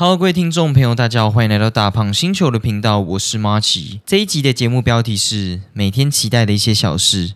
[0.00, 4.00] Hello，各位听众朋友，大家好，欢迎来到大胖星球的频道，我是马奇。
[4.06, 7.32] 这一集的节目标题是每天期待的一些小事。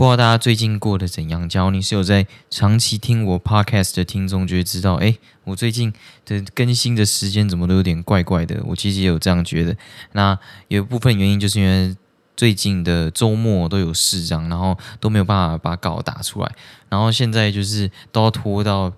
[0.00, 1.46] 不知道大家最近过得怎样？
[1.46, 5.14] 假如你是有在长期听我 podcast 的听众，就会知道，哎，
[5.44, 5.92] 我最近
[6.24, 8.62] 的更新的时间怎么都有点怪怪的。
[8.64, 9.76] 我其实也有这样觉得。
[10.12, 11.94] 那有一部分原因就是因为
[12.34, 16.50] 最近的周末都有事，这样，然后都没有办法把稿打出来，
[16.88, 18.90] 然后现在就是都要拖到。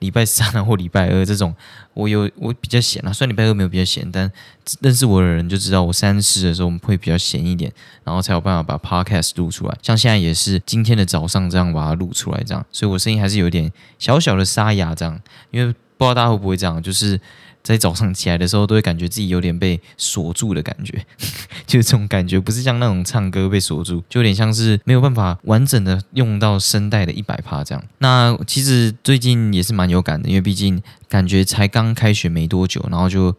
[0.00, 1.54] 礼拜三或礼拜二这种，
[1.96, 4.30] 我有我比较闲啊，虽然礼拜二没有比较闲，但
[4.80, 7.72] 认识我的人就知道我三四的时候我们会比较闲一点，
[8.04, 9.76] 然后才有办法把 podcast 录出来。
[9.82, 15.18] 像现在也是今天的早上这样把它录出来，这样，所以我声音还是有点小小的沙哑，这样，
[15.50, 17.18] 因为不知道大家会不会这样，就是。
[17.66, 21.04] 在早上起来的时候，都会感觉自己有点被锁住的感觉，
[21.66, 27.84] 就是这种感觉，不是像那种唱歌被锁住，就有点像是没有办法完整的用到声带的一百帕这样。
[27.98, 33.34] 那其实最近也是蛮有感的，因为毕竟感觉才刚开学没多久，然后就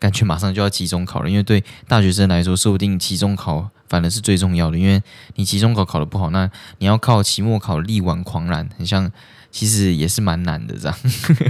[0.00, 1.30] 感觉马上就要期中考了。
[1.30, 5.02] 因为对大学生来说，说不定期中考反而是最重要的，因为
[5.36, 9.10] 你期中考考的不好，那你要靠期末考力挽狂澜，很像。
[9.50, 10.96] 其实也是蛮难的，这样。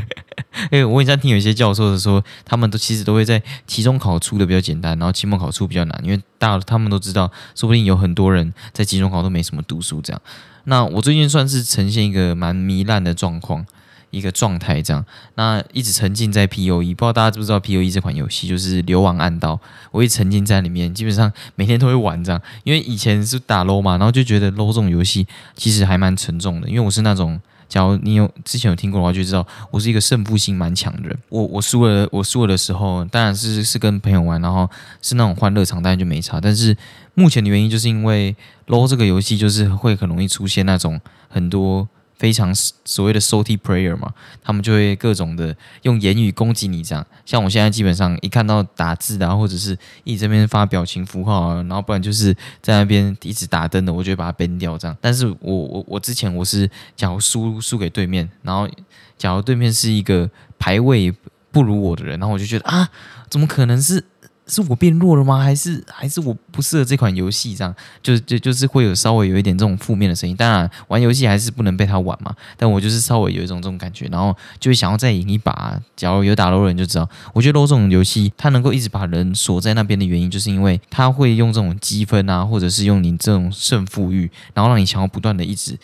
[0.70, 10.22] 哎，我以前听有一些教授的说，他们都其实都会在期中考出的比较简单，然后期末考出比较难，因为大他们都知道，说不定有很多人在期中考都没什么读书这样。
[10.64, 13.66] 那我最近算是呈现一个蛮糜烂的状况，
[14.10, 15.04] 一个状态这样。
[15.34, 19.58] 那一直沉浸在 P O E，不知道大家知不知道 P O E 这款游戏，就是流亡暗道。
[19.90, 22.40] 我一沉浸在里面，基本上每天都会玩这样。
[22.64, 27.40] 因为以前是打 low 嘛，然后就觉得 low 这种游戏其实还蛮沉重的，因为我是那种。
[27.68, 31.18] 假如你有之前有听过的话，就知道我是一个胜负心蛮强的人。
[31.28, 34.66] 我我输了，我输了的时候，当然是是跟朋友玩，然后
[35.02, 36.40] 是那种欢乐场，当然就没差。
[36.40, 36.74] 但是
[37.12, 38.34] 目前的原因，就是因为
[38.68, 40.98] LO 这个游戏就是会很容易出现那种
[41.28, 41.86] 很多。
[42.18, 42.52] 非常
[42.84, 44.12] 所谓的 salty player 嘛，
[44.42, 47.06] 他们就会各种的用言语攻击你，这样。
[47.24, 54.96] 像我现在基本上一看到打字啊，或者是一直这边发表情符号啊，然后不然就是在那边一直打灯的，我就会把它 ban 掉这样。
[55.00, 58.68] 但是我我我之前我是假如输输给对面，然后
[59.16, 60.28] 假如对面是一个
[60.58, 61.14] 排位
[61.52, 62.90] 不如我的人，然后我就觉得啊，
[63.30, 64.04] 怎么可能是？
[64.48, 65.38] 是我变弱了吗？
[65.38, 67.54] 还是还是我不适合这款游戏？
[67.54, 70.34] 这样就就就是会有稍微有一点这种负面的声音。
[70.34, 72.34] 当然，玩游戏还是不能被他玩嘛。
[72.56, 75.78] 但我就是稍微有一种这种感觉，然后就会想要再赢一把。
[75.94, 85.78] 假如有打 LO 人就知道，我觉得 LO 这种游戏，它能够一直把人锁在那边的原因，就是因为它会用这种积分啊，或者是用你这种胜负欲，然后让你想要不断的一直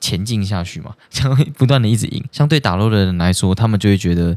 [0.00, 2.24] 前进下去嘛， 想要不断的一直赢。
[2.32, 4.36] 相对打 LO 的人来说，他们就会觉得，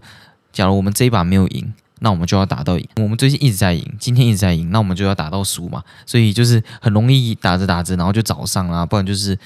[0.52, 1.74] 假如我们这一把没有赢。
[2.04, 2.88] 那我们就要打到赢。
[2.98, 5.84] 我们最近一直在赢，今天一直在赢，那我们就要打到输嘛。
[6.06, 9.38] 所以就是很容易打着打着，然后就早上啦，不然就是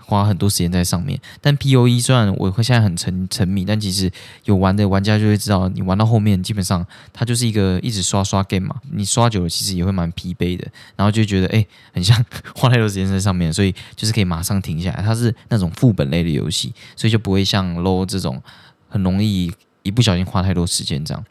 [0.00, 1.20] 花很多时间在上面。
[1.40, 4.10] 但 P O E 虽然我会现在很沉沉迷，但其实
[4.44, 8.74] 有玩的玩家就会知道，你玩到后面基本上它就是一个一直刷刷 game 嘛。
[8.90, 10.66] 你刷久了其实也会蛮疲惫的，
[10.96, 12.22] 然后就觉得哎，很像
[12.56, 15.00] 花太多时间在上面，所以就是可以马上停下来。
[15.00, 18.42] 它是那种副本类的游戏，所以就不会像 low 这种
[18.88, 19.52] 很容易
[19.84, 21.24] 一不小心花太多时间这样。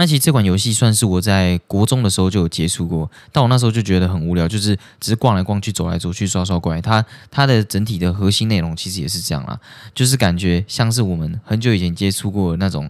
[0.00, 6.80] 那其实这款游戏算是我在国中的时候就有接触过，但我那时候就觉得很无聊，就是只是逛来逛去、走来走去、刷刷怪。
[6.80, 9.58] 它它的整体的核心内容其实也是这样啦，
[9.92, 12.88] 就是感觉像是我们很久以前接触过那种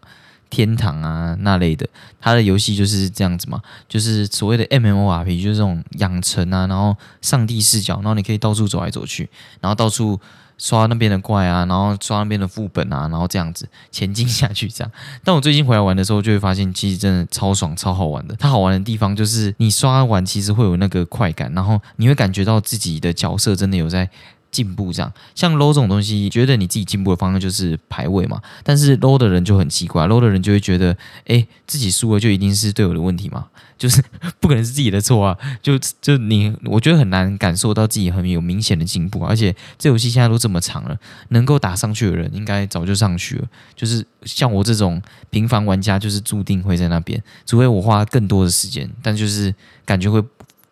[0.51, 1.89] 天堂啊那类的，
[2.21, 9.31] 它的游戏就是这样子嘛，就是所谓的 MMORP，就是这种养成啊，然后上帝视角，然后你可以到处走来走去，
[9.63, 10.21] 然后到处。
[10.59, 14.93] 刷那边的怪啊，然后刷那边的副本啊，然后这样子前进下去，这样。
[15.25, 18.37] 但我最近回来玩的时候，就会发现其实真的超爽、超好玩的。
[18.37, 24.11] 它好玩的地方就是你刷完，其实会有那个快感，然后你会感觉到自己的角色真的有在。
[24.51, 28.41] 进步这样，像 low 这种东西，觉得你自己进步的方向就是排位嘛。
[28.65, 34.03] 但是 low 的人就很奇怪，low 的人就会觉得，哎，自己输了就一定是队友的问题嘛，就是
[34.41, 35.37] 不可能是自己的错啊。
[35.63, 39.25] 就就你，我觉得很难感受到自己很有明显的进步。
[39.25, 40.97] 而且这游戏现在都这么长了，
[41.29, 43.47] 能够打上去的人应该早就上去了。
[43.77, 45.01] 就是像我这种
[45.31, 49.55] 平凡玩家，就是注定会在那边，除非我花更多的时间，但就是
[49.85, 50.25] 感觉会。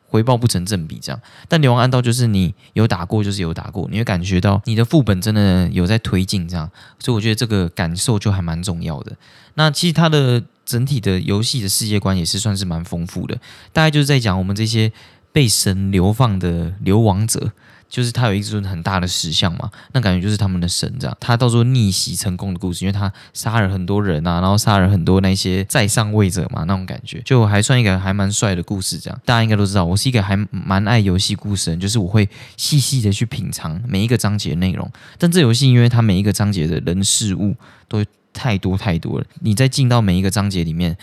[0.08, 1.20] 回报不成正比，这样。
[1.48, 6.70] 但流亡暗道就是你有打过，就是有打过，你会感觉到你的副本真的有在推进，这样。
[6.98, 9.16] 所以我觉得这个感受就还蛮重要的。
[9.54, 13.36] 那其实它的整体的游戏的世界观也是算是蛮丰富的，
[13.72, 14.92] 大概就是在讲我们这些
[15.32, 17.52] 被神流放的流亡者，
[17.88, 21.16] 就是他有一尊很大的石像嘛，那感觉就是他们的神这样。
[21.20, 29.20] 他到时候逆袭成功的故事，因为他杀了很多人啊，然后杀了很多那些在上位者嘛，那种感觉就还算一个还蛮帅的故事这样。
[29.24, 34.90] 大家应该都知道，我是一个还蛮爱游戏故事人，就是我会细细的去品尝每一个章节内容。
[35.18, 37.54] 但这游戏因为它每一个章节的人事物
[37.88, 40.96] 都太多太多了，你在进到每一个章节里面。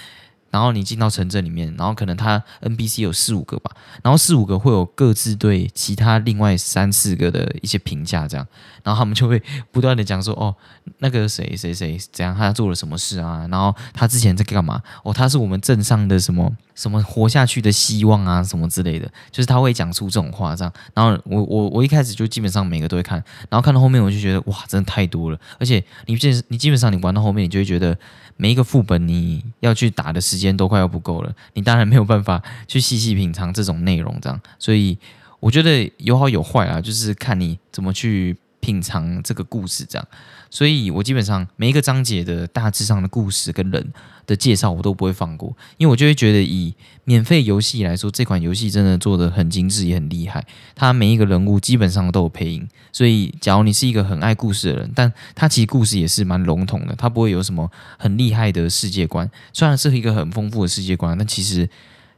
[0.54, 3.72] 然后你进到城镇里面，然后可能他 NPC 有四五个吧，
[4.04, 8.48] 然后四五个会有各自对其他另外三四个的一些评价，这样，
[8.84, 9.42] 然后他们就会
[9.72, 10.56] 不断的讲说，哦，
[11.00, 13.48] 那个谁谁谁怎样，他做了什么事啊？
[13.50, 14.80] 然后他之前在干嘛？
[15.04, 20.74] 哦，他是我们镇上的什么什么活下去的希望啊，什么之类的，就是他会讲出这种话，这样。
[20.94, 27.98] 然后我我我一开始就基本上每个都会看，然后看到后面我就觉得哇，真的太多了，而且你基你基本上你玩到后面，你就会觉得。
[28.36, 34.98] 每一个副本你要去打的时间都快要不够了，你当然没有办法去细细品尝这种内容，这样，所以
[35.40, 40.08] 我觉得有好有坏啊，就是看你怎么去品尝这个故事，这样。
[40.50, 43.92] 所以我基本上每一个章节的大致上的故事跟人
[44.26, 46.74] 的介绍我都不会放过，因为我就会觉得以
[47.04, 50.46] 免费游戏来说，这款游戏真的做的很精致也很厉害。
[50.76, 59.30] 它每一个人物基本上都有配音，所以假如你是一个很爱故事的人，但它其实故事也是蛮笼统的，它不会有什么很厉害的世界观。
[59.52, 61.68] 虽然是一个很丰富的世界观，但其实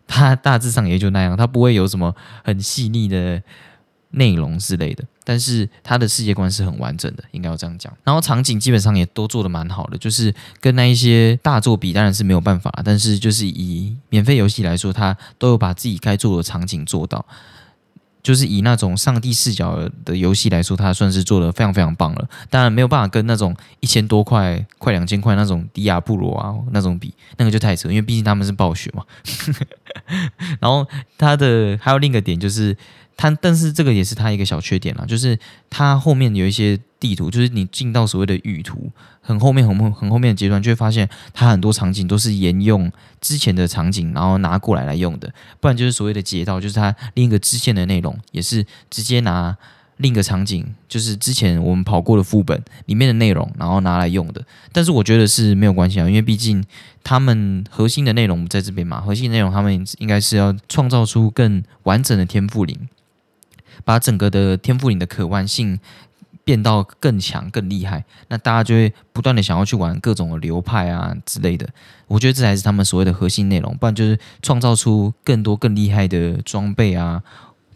[0.05, 2.13] 它大致上也就那样，它不会有什么
[2.43, 3.41] 很细腻的。
[4.15, 7.91] 内容之类的，但是它的世界观是很完整的，应该要这样讲。
[8.03, 12.71] 然后场景基本上也都做的蛮好的，就是跟那一些大作比，当然是没有办法。
[12.83, 17.25] 但是就是以免费游戏来说，它都有把自己该做的场景做到。
[18.23, 22.27] 就是以那种上帝视角的游戏来说，它算是做的非常非常棒了。
[22.49, 29.03] 当然没有办法跟那种一千多块、快两千块那种迪亚布罗啊那种比，那个就太扯，因为毕竟他们是暴雪嘛。
[30.59, 30.87] 然后
[31.19, 32.75] 它的还有另一个点就是。
[33.17, 35.37] 它，但是这个也是它一个小缺点啦，就是
[35.69, 38.91] 它后面有一些地图，就是你进到所谓的雨图
[39.21, 42.91] 很后面、很后、很后面的阶段，就会发现它很多场景都是沿用
[43.21, 45.33] 之前的场景，然后拿过来来用的。
[45.59, 49.55] 不然就是所谓的街道，就是它另一个支线的内容，也是直接拿
[49.97, 54.45] 另一个场景，就是之前我们跑过的副本里面的内容，然后拿来用的。
[54.73, 56.61] 但是我觉得是没有关系啊，因为毕竟
[57.01, 62.77] 他们核心的内容在这边嘛，核心内容他们应该是要创造出更完整的天赋林。
[63.83, 65.79] 把整个的天赋领的可玩性
[66.43, 71.67] 变到更强、更厉害，那大家就会不断的想要去玩各种流派啊之类的。
[72.07, 77.23] 我觉得这才是他们所谓的核心内容，不然就是创造出更多更厉害的装备啊。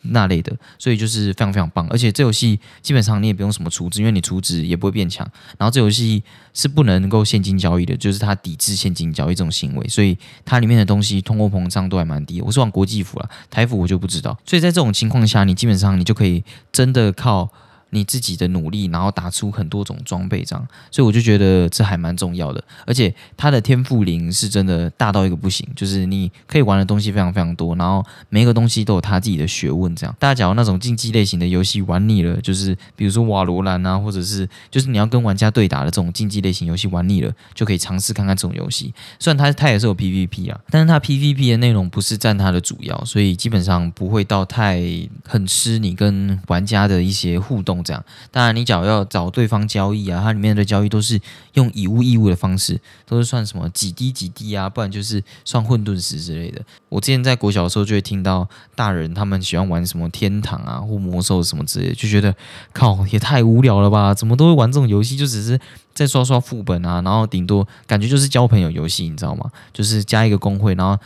[0.01, 5.29] 那类的，所以就是非常非常棒，而且这游戏基本上你也不用什么储值，因为你储值也不会变强。
[5.57, 6.23] 然后这游戏
[6.53, 12.41] 是不能够现金交易的，就是它抵制现金交易这种行为，所以它里面的东西通货膨胀都还蛮低。
[12.41, 14.37] 我是玩国际服了，台服我就不知道。
[14.45, 17.49] 所以在这种情况下，你基本上你就可以真的靠。
[17.91, 22.63] 你自己的努力，然后打出很多种装备，这样，所以我就觉得这还蛮重要的。
[22.85, 29.95] 而且它的天赋零是真的大到一个不行，就是你可以玩的东西非常非常多，然后每一个东西都有它自己的学问。
[29.95, 38.93] 这样，大家假如那种竞技类型的游戏玩腻了，就是比如说瓦罗兰啊，或者是就是你要跟玩家对打的这种竞技类型游戏玩腻了，就可以尝试看看这种游戏。
[39.17, 44.79] 虽然它它也是有 PVP 啊，但是它 PVP 的内容不是占它的主要，所以基本上不会到太
[45.25, 47.78] 很吃你跟玩家的一些互动。
[47.83, 51.19] 这样，当然你只要要找对方交易啊，它里面的交易都是
[51.53, 56.61] 用以物易物的方式，都是算什么几滴几滴啊，不然就是算混沌石之类的。
[56.89, 62.33] 我之前在国小的时候就会听到大人他们喜欢玩什么天堂啊或魔兽什么之类的，就觉得
[62.73, 64.13] 靠也太无聊了吧？
[64.13, 65.17] 怎么都会玩这种游戏？
[65.17, 65.59] 就只是
[65.93, 69.51] 在刷刷副本啊，然后顶多感觉就是交朋友游戏，你知道吗？
[69.73, 70.97] 就是加一个公会，然后。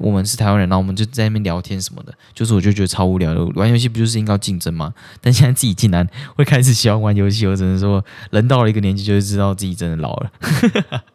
[0.00, 3.44] 我们是台湾人，然后我们就在那边聊天什么的，就是我就觉得超无聊的。
[3.54, 4.92] 玩游戏不就是应该竞争吗？
[5.20, 10.32] 但现在自己竟然会开始喜欢玩游戏，我只能说，人到了一个年纪，就会知道自己真的老了。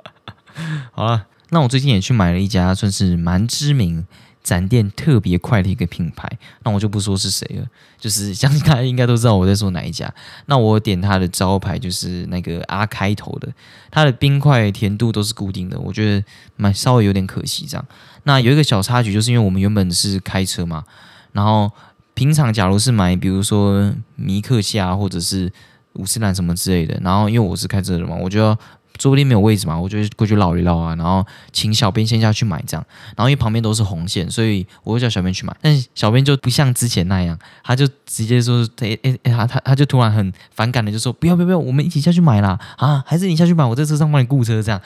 [0.94, 4.06] 好了，那我最近也去买了一家算是蛮知名。
[4.46, 6.30] 展店特别快的一个品牌，
[6.62, 7.66] 那我就不说是谁了，
[7.98, 10.08] 就是相信大家应该都知道我在说哪一家。
[10.46, 13.52] 那我点它的招牌就是那个 R 开头的，
[13.90, 16.24] 它的冰块甜度都是固定的，我觉得
[16.58, 17.84] 蛮稍微有点可惜这样。
[18.26, 20.84] 那有一个小插曲，就是因为我们原本是开车嘛，
[21.32, 21.72] 然后
[22.14, 25.52] 平常假如是买比如说米克夏或者是
[25.94, 28.56] 五十兰什么之类的，然后因为我是开车的嘛，我就要。
[28.98, 32.86] 桌不定没有位置嘛，我就过去绕一绕啊，然后请小编先下去买这样，
[33.16, 44.82] 然后因为旁边都是红线，所以我就叫小编去买，但是小编就不像之前那样，他就直接说，诶诶诶，他他 他就突然很反感的就说，不要不要不要，我们一起下去买啦啊，还是你下去买，我在车上帮你雇车这样，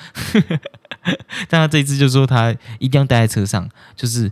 [1.49, 4.31] 但他这一次就说他一定要待在车上，就是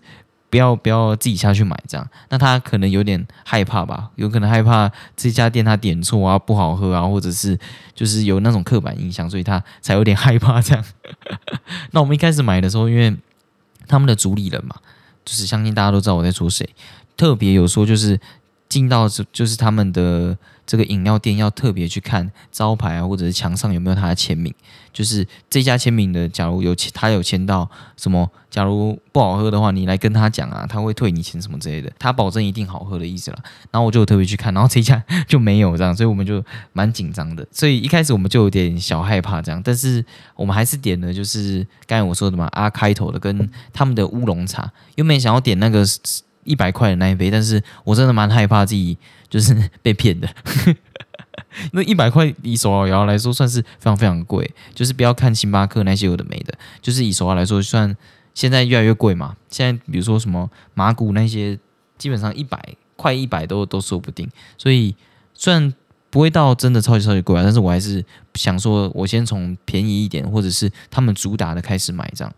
[0.50, 2.10] 不要不要自己下去买这样。
[2.30, 7.58] 那他可能有点害怕吧，有可能害怕这家店他点错啊，不好喝啊，或者是
[7.94, 10.84] 就是有那种刻板印象，所以他才有点害怕这样。
[11.92, 13.16] 那我们一开始买的时候，因为
[13.88, 14.76] 他们的主理人嘛，
[15.26, 16.70] 就是相信大家都知道我在说谁，
[17.16, 18.20] 特别有说就是
[18.70, 20.38] 进到就是他们的。
[20.68, 24.54] 这个饮料店要特别去看招牌啊，或者是墙上有没有他的签名。
[24.92, 33.40] 就是这家签名的，假如有他有签到什么，假如不好喝的话，你来跟他讲啊，他会退你钱什么之类的，他保证一定好喝的意思了。
[33.72, 36.44] 然后我就特别去看，然后这家 就没有这样，所以我们就
[36.74, 37.48] 蛮紧张的。
[37.50, 40.04] 所以一开始我们就有点小害怕这样，但是
[40.36, 44.70] 我们还是点了，就是刚才我说的嘛，阿开头的跟他们的乌龙茶。
[44.96, 45.86] 又没想要点那个
[46.48, 48.98] 一百块的那一杯，但是我真的蛮害怕自己。
[49.30, 50.30] 就是 被骗的，
[51.74, 54.50] 那一百块以手摇来说算是非常非常贵。
[54.74, 57.94] 就是不要看星巴克那些有的没的，就是以手摇来说，算
[58.34, 59.36] 现在越来越贵嘛。
[59.50, 61.60] 现在比如说什么马古那些，
[61.98, 62.58] 基本上一百
[62.96, 64.30] 快一百都都说不定。
[64.58, 64.96] 所以
[65.34, 65.74] 虽然
[66.10, 72.34] 不会到真的超级超级贵啊，但是我还是想说，我先从便宜一点或者是他们主打的开始买这样。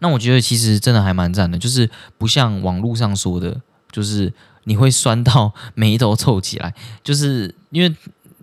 [0.00, 4.32] 那我觉得其实真的还蛮赞的，就是不像网络上说的，就是。
[4.64, 7.96] 你会酸到 眉头皱起来，就是因为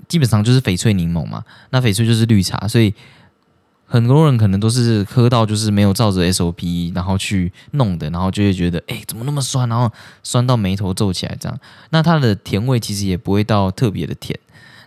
[0.08, 2.92] 基本上就是翡翠柠檬嘛，那翡翠就是绿茶，所以
[3.86, 9.92] 很多人可能都是喝到就是没有照着 SOP 然后去弄的，然后就会觉得哎怎么那么酸，然后
[10.24, 11.60] 酸到眉头皱起来这样。
[11.92, 14.40] 那它的甜味其实也不会到特别的甜。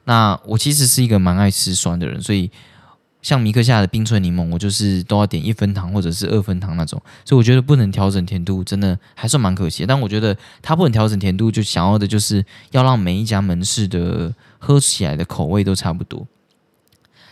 [0.07, 2.51] 那我其实是一个蛮爱吃酸的人，所以。
[3.21, 9.85] 像米克夏的冰萃柠檬，我就是都要点一分糖或者是二分糖那种，所以我觉得不能调整甜度，真的还算蛮可惜。
[9.85, 16.27] 但我觉得它不能调整甜度，就想要的就是要让每一家门市的喝起来的口味都差不多。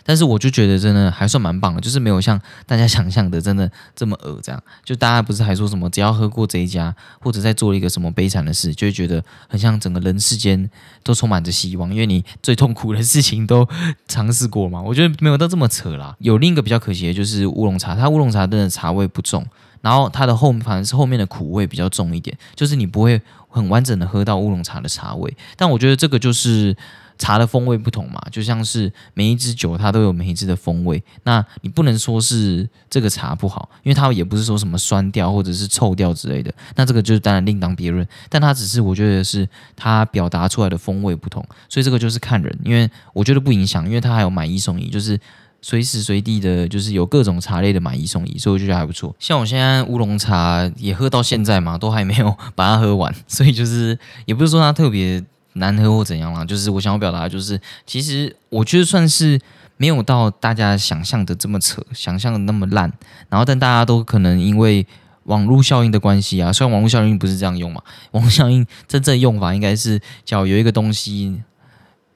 [0.06, 4.62] 但是我就觉得真的还算蛮棒的，就是没有像大家想象的真的这么恶这样。
[4.84, 10.70] 就大家不是还说什么只要喝过这一家，或者在做了一个什么悲惨的事，就会觉得很像整个人世间
[11.02, 13.68] 都充满着希望，因为你最痛苦的事情都
[14.06, 14.80] 尝试过嘛。
[14.80, 16.14] 我觉得没有到这么扯啦。
[16.20, 19.44] 有另一个比较可惜的就是乌龙茶，它乌龙茶真的茶味不重，
[19.80, 25.36] 然后它的后反而是后面的苦味比较重一点，就是你不会很完整的喝到乌龙茶的茶味。
[25.56, 26.76] 但我觉得这个就是。
[27.18, 38.06] 茶的风味不同嘛，就像是每一支酒它都有每一支的风味，那你不能说是这个茶不好，因为它也不是说什么酸调或者是臭调之类的，那这个就是当然另当别论。
[38.28, 45.18] 但它只是我觉得是它表达出来的风味不同，所以这个就是看人，因为我觉得不影响，因为它还有买一送一，就是
[45.62, 49.16] 随时随地的，就是有各种茶类的买一送一，所以我觉得还不错。
[49.18, 55.24] 像我现在乌龙茶也喝到现在嘛，都还没有 把它喝完，所以就是也不是说它特别。
[55.56, 56.44] 难喝或怎样啦？
[56.44, 59.40] 就是我想要表达，就是其实我觉得算是
[59.76, 62.92] 没有到大家想象的这么扯，想象的那么烂。
[63.28, 64.86] 然后，但大家都可能因为
[65.24, 67.82] 网络效应的关系啊，虽然网络效应不是这样用嘛，
[68.12, 71.40] 网络效应真正用法应该是叫有一个东西，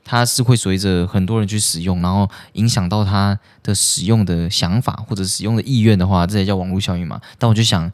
[0.05, 7.21] 它是会随着很多人去使用，然后影响到它的使用的想法或者使用的意愿的话，这才叫网络效应嘛。
[7.39, 7.91] 但我就想。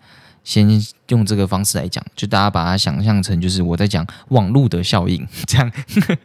[0.47, 0.67] 先
[1.09, 5.71] 用这个方式来讲，就大家把它想象成就是我在讲网路的效应， 这样。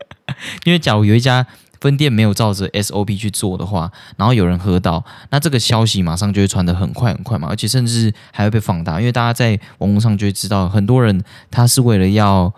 [0.63, 1.45] 因为假如有一家
[1.79, 12.53] 分店没有照着 SOP 去做的话，然后有人喝到，那这个消息马上就会传的很快很快嘛，而且甚至还会被放大，因为大家在网络上就会知道，很多人他是为了要。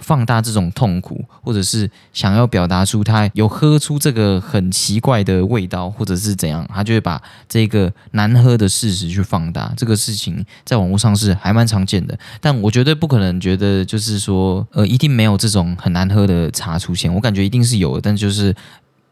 [0.00, 9.72] 放大这种痛苦，或者是想要表达出他有喝出这个很奇怪的味道，或者是怎样，他就会把这个难喝的事实去放大。
[9.76, 17.12] 这个事情在网络上是还蛮常见的，但我绝对不可能觉得就是说，呃，一定没有这种很难喝的茶出现。
[17.14, 18.54] 我感觉一定是有的，但就是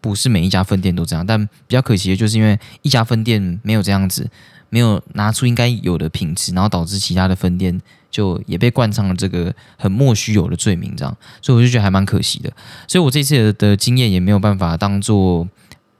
[0.01, 1.25] 不是每一家分店都这样。
[1.27, 4.29] 但比较可惜的就是因为一家分店没有这样子，
[4.71, 7.81] 没有拿出应该有的品质，然后导致其他的分店。
[8.11, 12.51] 就也被冠上了这个很莫须有的罪名，这样，所以我就觉得还蛮可惜的。
[12.87, 15.47] 所以我这次的经验也没有办法当做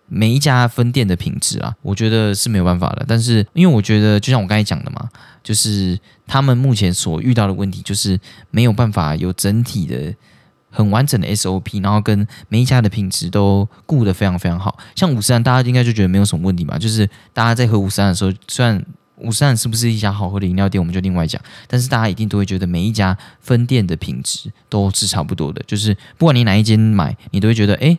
[0.07, 3.05] 每一家分店的品质啊，我觉得是没有办法的。
[3.07, 5.09] 但是因为我觉得，就像我刚才讲的嘛，
[5.43, 8.19] 就是他们目前所遇到的问题，就是
[8.51, 10.15] 没有办法有整体的
[10.71, 14.79] 很完整的 SOP，然后跟每一家的品质都顾得非常非常好。
[14.95, 18.83] 像五十三，大家应该就觉得没有什么问题嘛，就是大家在喝五十三的时候，虽然
[19.21, 21.41] 五十岚是不是一家好喝的饮料店，我们就另外讲。
[21.67, 27.99] 但是大家一定都会觉得每一家分店的品质都是差不多的，就是不管你哪一间买，你都会觉得哎。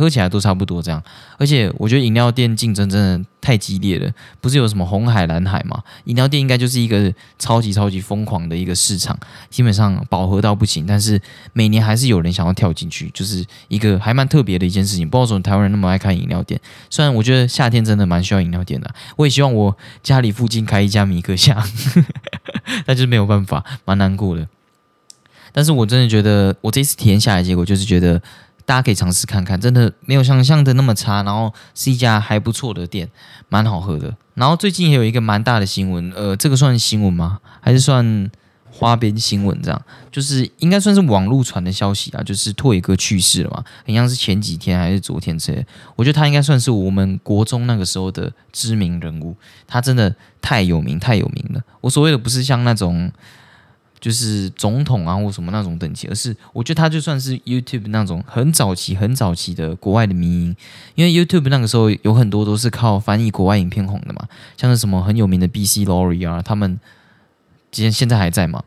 [0.00, 1.02] 喝起来都差不多这样，
[1.36, 4.10] 而且我觉得饮料店竞争真的太激烈了。
[4.40, 5.82] 不是有什么红海、蓝海嘛？
[6.04, 9.14] 饮料店应该就是一个超级超级疯狂的一个市场，
[9.50, 10.86] 基本上饱和到不行。
[10.86, 11.20] 但是
[11.52, 15.06] 每年还是有人想要跳进去，就是一个还蛮特别的一件事情。
[15.06, 16.58] 不知道为什么台湾人那么爱开饮料店。
[16.88, 21.62] 虽然我觉得夏天真的蛮需要饮料店的，我也希望我家里附近开一家米克夏。
[22.88, 24.48] 那就是没有办法，蛮难过的。
[25.52, 28.22] 但是我真的觉得，我这次体验下来，结果就是觉得
[28.70, 33.10] 大家可以尝试看看，真的没有想象的那么差，然后是一家还不错的店，
[33.48, 34.16] 蛮好喝的。
[34.34, 37.40] 然后最近也有一个蛮大的新闻，呃，这个算新闻吗？
[37.60, 38.30] 还是算
[38.70, 39.60] 花边新闻？
[39.60, 45.66] 这样就是应该算是网络传的消息啊，就是拓野哥去世了嘛，好像是前几天还是昨天之类。
[45.96, 49.34] 我觉得他应该算是我们国中那个时候的知名人物，
[49.66, 51.60] 他真的太有名太有名了。
[51.80, 53.10] 我所谓的不是像那种。
[54.00, 60.56] 就是总统啊，或什么那种等级，而是我觉得他就算是 YouTube 那种很早期、很早期的国外的民营，
[60.94, 64.26] 因为 YouTube 那个时候有很多都是靠翻译国外影片红的嘛，
[64.56, 66.80] 像是什么很有名的 BC Lorry 啊，他们
[67.70, 68.64] 今天现在还在嘛。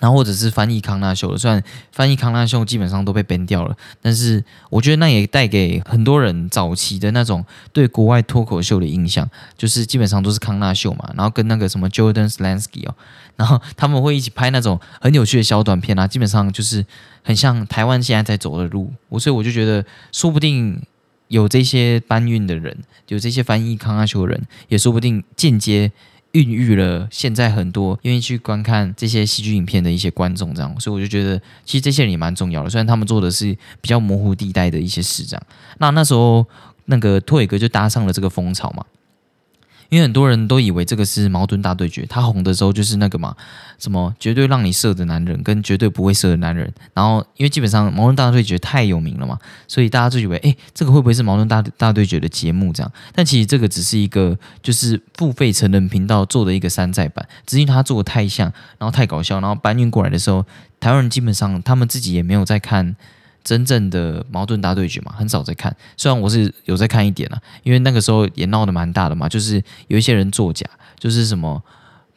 [0.00, 12.94] 然后或者是翻译康纳秀的，虽然翻译康纳秀基本上都被 ban 掉了，但是我觉得那也带给很多人早期的那种对国外脱口秀的印象，就是基本上都是康纳秀嘛，然后跟那个什么 Jordan Slansky 哦，
[13.36, 16.84] 然后他们会一起拍那种很有趣的小短片啊，基本上就是
[17.22, 20.80] 很像台湾现在在走的路，我所以我就觉得说不定
[21.28, 22.76] 有这些搬运的人，
[23.08, 25.92] 有这些翻译康纳秀的人，也说不定间接。
[26.32, 32.70] 孕育了现在很多愿意去观看这些戏剧影片的一些观众，这样，所以我就觉得其实这些人也蛮重要的。
[32.70, 35.42] 虽然他们做的是比较模糊地带的一些事，这样。
[35.76, 36.46] 那那时候
[36.86, 38.82] 那个托野哥就搭上了这个风潮嘛。
[39.92, 43.36] 因为很多人都以为这个是矛盾大对决，他红的时候就是那个嘛，
[43.78, 46.72] 什么绝对让你射的男人跟绝对不会射的男人。
[46.94, 52.90] 然后因为基本上矛盾大对决太有名了嘛，所以大家就以为，哎，这个会不会是矛盾大大对决的节目这样？
[53.14, 60.46] 但其实这个只是一个就是付费成人频道做的一个山寨版，只是他做的太像，然后太搞笑，然后搬运过来的时候，
[60.80, 62.96] 台湾人基本上他们自己也没有在看。
[63.44, 65.74] 真正的矛盾大对决嘛，很少在看。
[65.96, 70.66] 虽然我是有在看一点啊，因为那个时候也闹得蛮大的嘛，就是有一些人作假，
[70.98, 71.62] 就是什么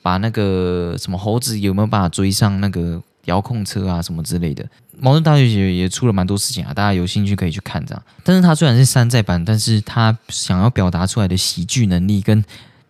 [0.01, 4.65] 把那个什么猴子有没有办法追上那个遥控车啊什么之类的。
[4.97, 8.03] 矛盾大对决也出了蛮多事情啊，大家有兴趣可以去看这样。
[8.23, 12.43] 但是它虽然是山寨版，但是它想要表达出来的喜剧能力跟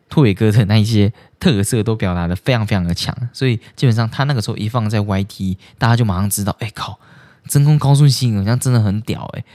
[0.07, 6.99] 兔尾哥的那一些特色都表达的非常非常的强，所以基本上他那个时候一放在 YT，大家就马上知道，哎靠！
[7.47, 9.45] 真空高速吸引好像真的很屌哎，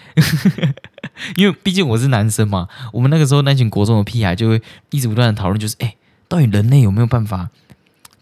[1.37, 5.97] 因为毕竟我是男生嘛，我们那个时候那群国中的屁孩就会一直不断的讨论，就是哎，
[6.29, 7.51] 到底人类有没有办法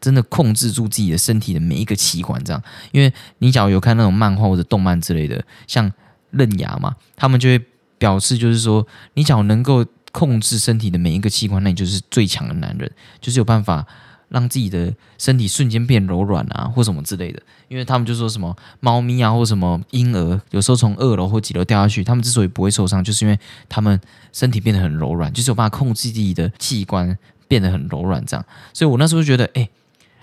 [0.00, 2.42] 真的控制住自己的身体的每一个器官？
[2.42, 5.92] 这样，因为你假如有看那种漫画或者动漫之类的，像
[6.30, 7.60] 刃牙嘛，他们就会
[7.98, 13.86] 表示就是说，你假如能够控制身体的每一个器官，那你就是最强的男人，就是有办法。
[14.28, 23.38] 让自己的身体瞬间变柔软啊，或什么之类的，因为他们就说什么猫咪啊，或什么婴儿，有时候从二楼或几楼掉下去，他们之所以不会受伤，就是因为
[23.68, 23.98] 他们
[24.32, 28.44] 身体变得很柔软，就是有办法控制自己的器官变得很柔软这样。
[28.74, 29.66] 所 以我那时候就觉得，哎，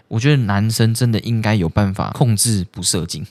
[0.07, 3.25] 我觉得男生真的应该有办法控制不射精。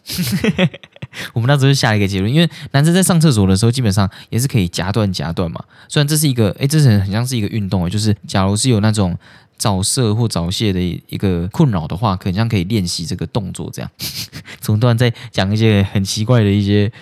[1.33, 5.65] 我们那时候就下一个结论，因为男生在上厕所的时候，基本上也是可以夹断夹断嘛。
[5.89, 9.17] 虽然这是一个，哎，这是很像是一个运动，就是假如是有那种。
[9.65, 13.91] 早射或早泄的一个困扰的话，可能可以练习这个动作，这样。
[14.61, 16.93] 总段在讲一些很奇怪的一些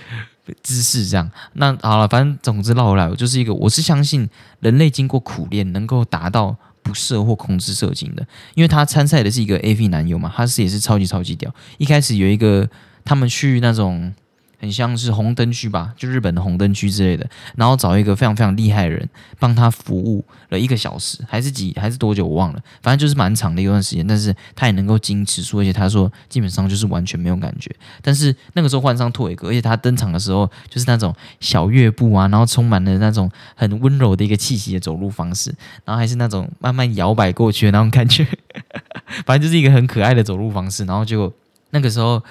[0.63, 1.29] 姿势，这样。
[1.55, 11.53] 那好了，反正总之绕回来，我就是一个，我是相信人类经过苦练能够达到不射或控制射精的，因为他参赛的是一个 AV 男友嘛，他是也是超级超级屌。
[11.79, 12.71] 一开始有一个
[13.05, 14.15] 他们去那种。
[14.63, 19.07] 很像是红灯区吧，就日本的红灯区之类的，然后找一个非常非常厉害的人
[19.41, 27.75] 帮他服务了一个小时，还是几还是多久我忘了，反正就是蛮长的一段时间，但是他也能够坚持住，而且他说基本上就是完全没有感觉。
[28.01, 35.53] 但是那个时候换上拓尾哥，而且他登场的时候就是那种小乐步啊，然后充满了那种很温柔的一个气息的走路方式，
[35.85, 38.25] 然后还是那种慢慢摇摆过去的那种感觉，
[39.27, 40.85] 反正就是一个很可爱的走路方式。
[40.85, 41.33] 然后就
[41.71, 42.23] 那个时候。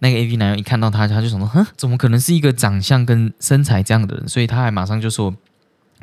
[0.00, 5.34] 那个 A V 男友一看到他，他就想说：“哼，怎么可能是一个长相跟身材这样的人？”所以他还马上就说：“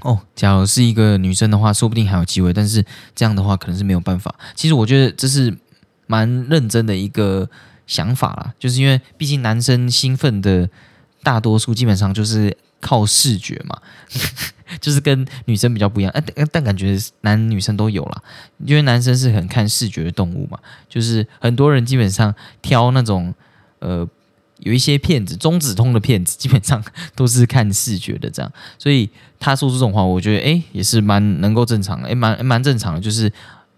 [0.02, 2.54] 哦，假如是一个女生的话，说不定还有机会。
[2.54, 5.58] 但是这样的话，可能是没有办法。”其实我觉得这是
[6.06, 7.50] 蛮认真的一个
[7.88, 10.70] 想法啦，就是因为毕竟男生兴奋的
[11.24, 13.82] 大多数基本上就是靠视觉嘛，
[14.80, 16.14] 就是跟女生比较不一样。
[16.14, 18.22] 但但感觉男女生都有啦，
[18.64, 23.34] 因为男生是很看视觉的动物嘛，就是很多人基本上挑那种。
[23.80, 24.08] 呃，
[24.60, 26.84] 有一些骗子，中指通的骗子，基本上
[27.16, 29.10] 都是看视觉的这样，所以
[29.40, 33.32] 他说出这种话，我觉得哎，也是蛮能够正常的，哎，蛮蛮正常的，就是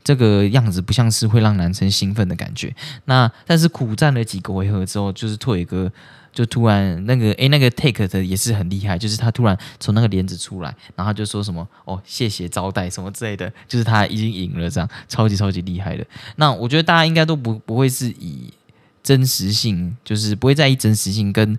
[0.03, 2.73] 这个样子不像是会让男生兴奋的感觉。
[3.05, 5.91] 那但是苦战了几个回合之后，就是拓野哥
[6.31, 16.05] 就突然那个诶，那个 take 的也是很厉害，就是他突然从那个帘子出来，然后就说什么哦，谢谢招待什么之类的，就是他已经赢了，这样超级超级厉害的。
[16.37, 18.53] 那我觉得大家应该都不不会是以
[19.03, 21.57] 真实性，就是不会在意真实性跟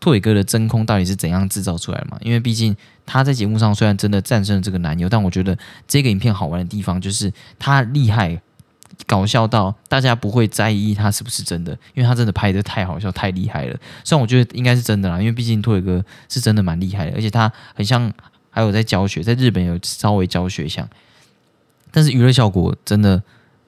[0.00, 2.18] 拓伟哥的真空到底是怎样制造出来的嘛？
[2.20, 8.40] 因为毕竟他在节目上虽然真的战胜了这个男友，但我觉得这个影片好玩的地方就是他厉害。
[9.06, 13.78] 搞笑到大家不会在意他是不是真的，因为他真的拍的太好笑、太厉害了。
[14.02, 18.12] 虽然我觉得应该是真的啦，因为毕竟拓伟哥是真的蛮厉害的，而且他很像
[18.50, 20.88] 还有在教学，在日本有稍微教学一下，
[21.92, 23.22] 但是娱乐效果真的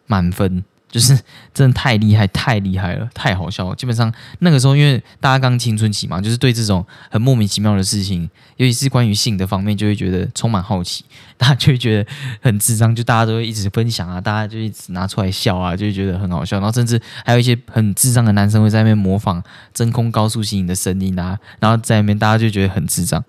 [0.07, 0.65] 满分。
[0.91, 1.19] 就是
[1.55, 3.75] 真的太厉害，太厉害了，太好笑了。
[3.77, 11.05] 基本上那个时候，因为大家刚青春期嘛，就是对这种很莫名其妙的事情，尤其是关于性的方面，就会觉得充满好奇，
[11.37, 12.11] 大家就会觉得
[12.43, 16.59] 很智障，就大家都会一直分享啊，大家就一直拿出来笑啊，就会觉得很好笑。
[16.59, 23.25] 然后甚至还有一些很智障的男生会在那边模仿真空高速吸引的声音啊，然后在那边大家就觉得很智障。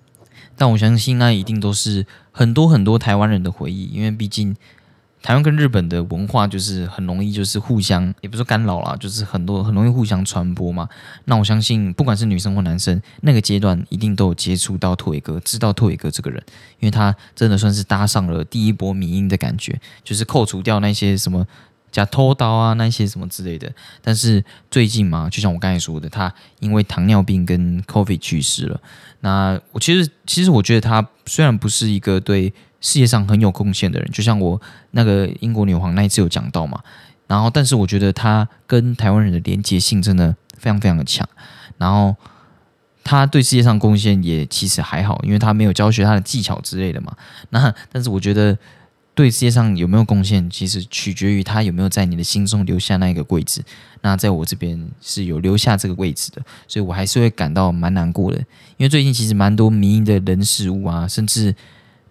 [0.56, 4.56] 但我相信那一定都是很多很多台湾人的回忆，因为毕竟。
[5.22, 10.88] 台湾跟日本的文化就是很容易，就是互相也不是干扰啦，就是很多很容易互相传播嘛。
[11.26, 16.42] 那我相信，不管是女生或男生，那个阶段一定都有接触到拓伟哥，知道拓伟哥这个人，
[16.80, 21.46] 因为他真的算是搭上了第一波迷音的感觉，就是扣除掉那些什么
[21.92, 23.72] 假偷刀啊那些什么之类的。
[24.02, 28.80] 但是最近嘛，就像我刚才说的，他因为糖尿病跟 COVID 去世了。
[29.20, 32.52] 那我其实其实我觉得他虽然不是一个对。
[32.82, 36.82] 世界上很有贡献的人，就像我那个英国女皇那一次有讲到嘛，
[37.28, 41.26] 然后但是我觉得他跟台湾人的连接性真的非常非常的强，
[41.78, 42.14] 然后
[43.04, 47.16] 他对世界上贡献也其实还好，因为他没有教学他的技巧之类的嘛。
[47.50, 48.58] 那但是我觉得
[49.14, 53.62] 对世界上有没有贡献，其实取决于他有没有在你的心中留下那一个位置。
[54.00, 58.38] 那在我这边是有留下这个位置的，所以我还是会感到蛮难过的，
[58.76, 61.54] 因为最近其实蛮多民营的人事物啊，甚至。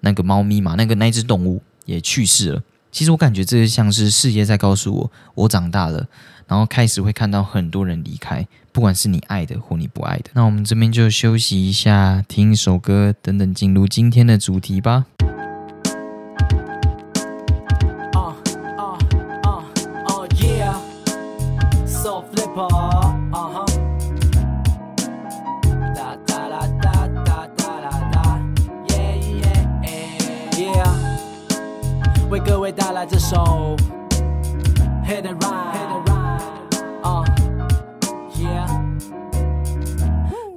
[0.02, 2.62] 那个猫咪嘛，那个那只动物也去世了。
[2.92, 6.06] 其实我感觉这像是世界在告诉我，我长大了，
[6.46, 10.32] 然后开始会看到很多人离开，不管是你爱的或你不爱的。
[10.34, 15.06] 那我们这边就休息一下，听一首歌，等等进入今天的主题吧。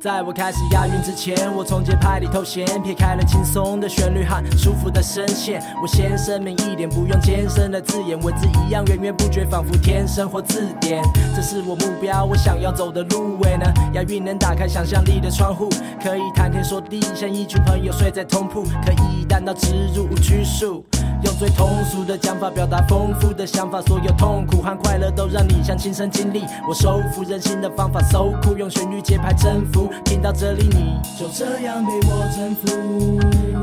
[0.05, 5.63] 在我开始押韵之前，我从节拍里偷闲撇开了轻松的旋律和舒服的声线。
[5.81, 11.03] 我先声明一点，不用艰深的字眼，文字一样源源不绝，仿佛天生或字典。
[11.35, 13.39] 这是我目标，我想要走的路。
[13.39, 13.65] 为呢，
[13.95, 15.71] 押韵能打开想象力的窗户，
[16.03, 20.85] 可以谈天说地，像一群朋友睡在同铺，可以单刀直入无拘束。
[21.25, 26.45] 用最通俗的讲法表达丰富的想法，所有痛苦和快乐都让你像亲身经历。
[26.69, 29.91] 我收服人心的方法，so cool，用旋律节拍征服。
[30.05, 32.69] 听到这里，你就这样被我征服。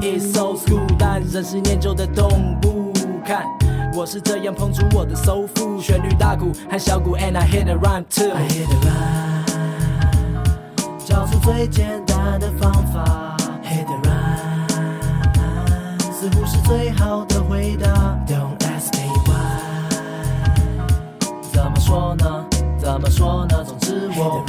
[0.01, 2.27] It's so cool，但人是念旧的动
[2.65, 2.91] 物。
[3.23, 3.45] 看，
[3.95, 8.31] 我是这样碰出我的收腹，旋律大鼓和小鼓，and I hit the rhyme too。
[8.33, 9.45] I hit the rhyme，
[11.05, 13.30] 找出最简单的方法。
[16.21, 17.89] 似乎是最好的回答。
[18.27, 19.89] Don't ask me why，
[21.51, 22.45] 怎么说呢？
[22.77, 23.63] 怎么说呢？
[23.63, 24.45] 总之我。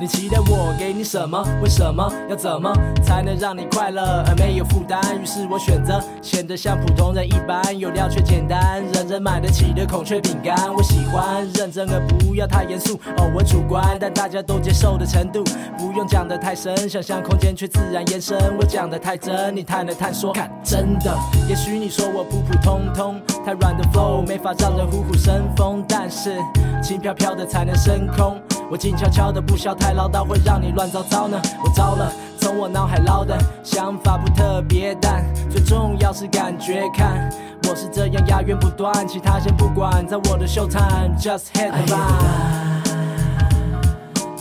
[0.00, 1.44] 你期待我给你什么？
[1.60, 5.00] 为什么要怎么才能让你快乐而没有负担？
[5.20, 10.72] 于是我选择显得像普通人一般，有料却简单，人人买得起的孔雀饼干。
[10.72, 15.42] 我喜欢认真而不要太严肃，哦，我主观，但大家都接受的程度，
[15.76, 18.38] 不用讲得太深，想象空间却自然延伸。
[18.56, 21.12] 我讲得太真，你探了探说，看真的。
[21.48, 26.36] 也许你说我普普通通，太软的 flow 没法让人虎虎生风，但是
[26.80, 28.40] 轻飘飘的才能升空。
[28.70, 31.40] 我静悄悄的，不笑太唠叨，会让你乱糟糟呢。
[31.64, 36.82] 我糟了，从我脑海捞的想法不特别，但最重要是感觉。
[36.94, 37.30] 看，
[37.66, 40.82] 我是这样押韵不断，其他先不管，在我的秀场
[41.18, 42.82] ，just hit the rhyme，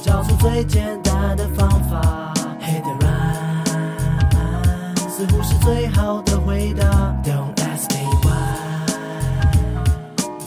[0.03, 6.83] 找出最简单的方法，hit the rhyme，似乎是最好的回答。
[7.23, 8.83] Don't ask me why，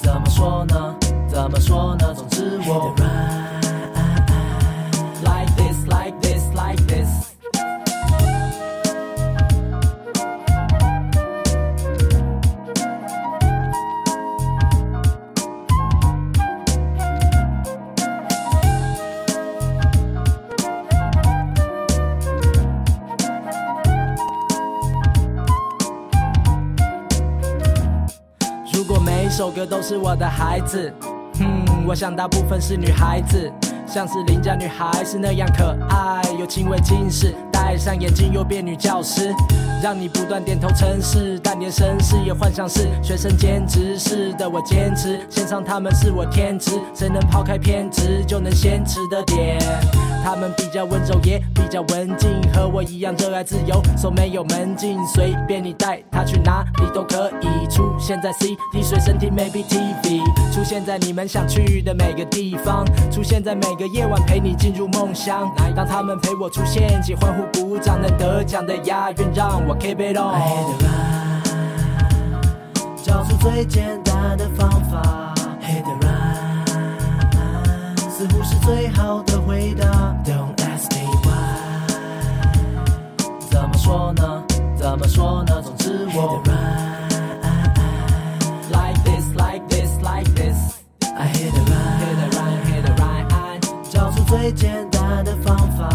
[0.02, 0.94] 怎么说呢？
[1.28, 2.12] 怎么说呢？
[2.12, 2.94] 总之我。
[29.40, 30.92] 首歌都是我的孩子。
[31.40, 33.50] 嗯，我想大部分是女孩子，
[33.86, 39.34] 像是邻家女孩是那样可爱，有轻微近视，戴上眼镜又变女教师，
[39.82, 49.58] 让你不断点头称是，但连绅士也幻想是学生兼职是的，我坚持线上他们是我天职，谁能抛开偏执就能先吃的点。
[50.22, 57.66] 他们比较温柔也比较文静，和我一样热爱自由，手没有门禁，随便你带他去哪里都可以。
[57.70, 60.20] 出现在 CD 随身听，maybe TV，
[60.52, 65.50] 出现在你们想去的每个地方，出现在每个夜晚陪你进入梦乡。
[65.74, 70.40] 当他们陪我出现，起欢呼鼓掌，能得奖的押韵让我 keep it on。
[73.02, 75.29] 找出最简单的方法
[78.70, 79.84] 最好的回答。
[80.24, 81.88] Don't ask me why，
[83.50, 84.44] 怎么说呢？
[84.76, 85.60] 怎么说呢？
[85.60, 86.40] 总之我
[88.70, 93.26] like this like this like this，I hit the run，hit the run，hit the run，
[93.90, 95.88] 找出最简单的方法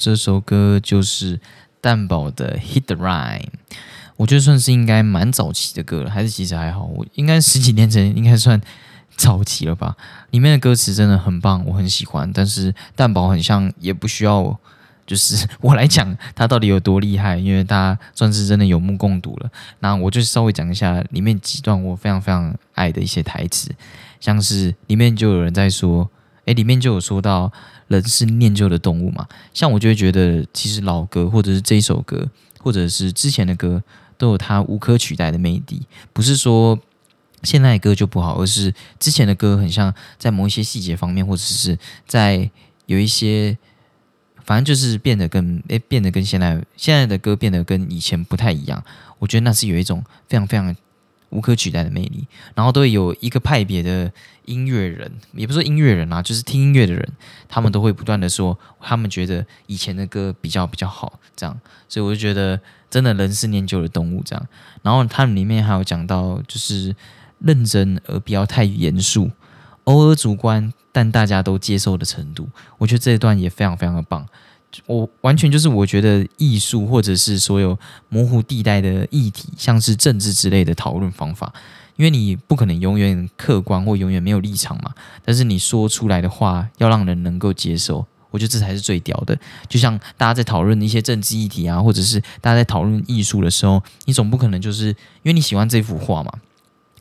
[0.00, 1.38] 这首歌就是
[1.78, 3.42] 蛋堡的《Hit the Rhyme》，
[4.16, 8.58] 我觉得算是应该蛮早期的歌了，还是其实还好，我应该十几年前应该算
[9.14, 9.94] 早期了吧。
[10.30, 12.32] 里面的歌词真的很棒，我很喜欢。
[12.32, 14.58] 但是蛋堡很像也不需要，
[15.06, 19.50] 就是我来讲他到底有多厉害，因为他算是真的有目共睹了。
[19.80, 23.70] 那我就稍微讲一下里面几段我非常非常爱的一些台词，
[24.18, 26.10] 像是里面就有人在说，
[26.50, 27.52] 诶，里面就有说到。
[27.90, 29.26] 人是念旧的动物嘛？
[29.52, 33.82] 像我就会觉得，其实老歌或者是这一首歌，或者是之前的歌，
[34.16, 35.82] 都有它无可取代的魅力。
[36.12, 36.78] 不是说
[37.42, 42.48] 现在歌就不好，而是之前的歌很像在某一些细节方面，或者是在
[42.86, 43.58] 有一些，
[44.44, 48.84] 反正就是变得跟诶变得跟现在现在的歌变得跟以前不太一样。
[49.18, 50.76] 我觉得那是有一种非常非常。
[51.30, 54.12] 无可取代的魅力，然后都会有一个派别的
[54.44, 57.08] 音乐人，也不是说音乐人啊，就是听音乐的人，
[57.48, 64.46] 他们都会不断的说，他们觉得以前的歌比较比较好，这样，所以我就觉得真的人是念旧的动物，这样。
[64.82, 66.94] 然后他们里面还有讲到，就是
[67.38, 69.30] 认真而不要太严肃，
[69.84, 74.26] 偶尔主观但大家都接受的程度，我觉得这一段也非常非常的棒。
[74.86, 77.78] 我完全就是我觉得艺术或者是所有
[78.08, 81.52] 模糊地带的议题，像是政治之类的讨论方法，
[81.96, 84.94] 因为你不可能永远客观或永远没有立场嘛。
[85.24, 89.36] 但是你说出来的话要让人能够接受，我觉得这才是最屌的。
[89.68, 96.32] 就像大家在讨论一些政治议题啊，或者是大家在讨论艺术的时候，你总不可能就是因为你喜欢这幅画嘛，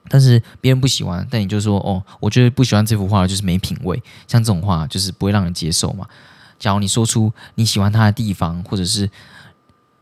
[0.09, 6.07] 但是别人不喜欢，但你就说哦，我觉得不喜欢这幅画就是没品味，像这种话就是不会让人接受嘛。
[6.59, 9.09] 假如你说出你喜欢他的地方，或者是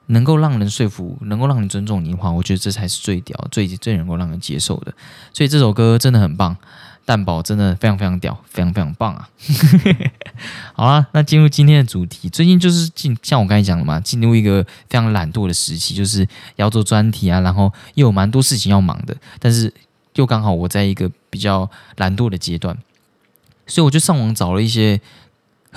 [0.07, 4.93] 能够让人说服、能够让人尊重你的话，我觉得这才是最屌、最最能够让人接受的。
[5.33, 6.55] 所以这首歌真的很棒，
[7.05, 9.29] 蛋堡真的非常非常屌，非常非常棒啊！
[10.73, 19.73] 好了，那进入今天的主题，最近就是进像我刚才讲的嘛，进入一个非常懒惰的时期，就是要做专题啊，然后又有蛮多事情要忙的，但是
[20.15, 22.77] 又刚好我在一个比较懒惰的阶段，
[23.65, 25.01] 所以我就上网找了一些。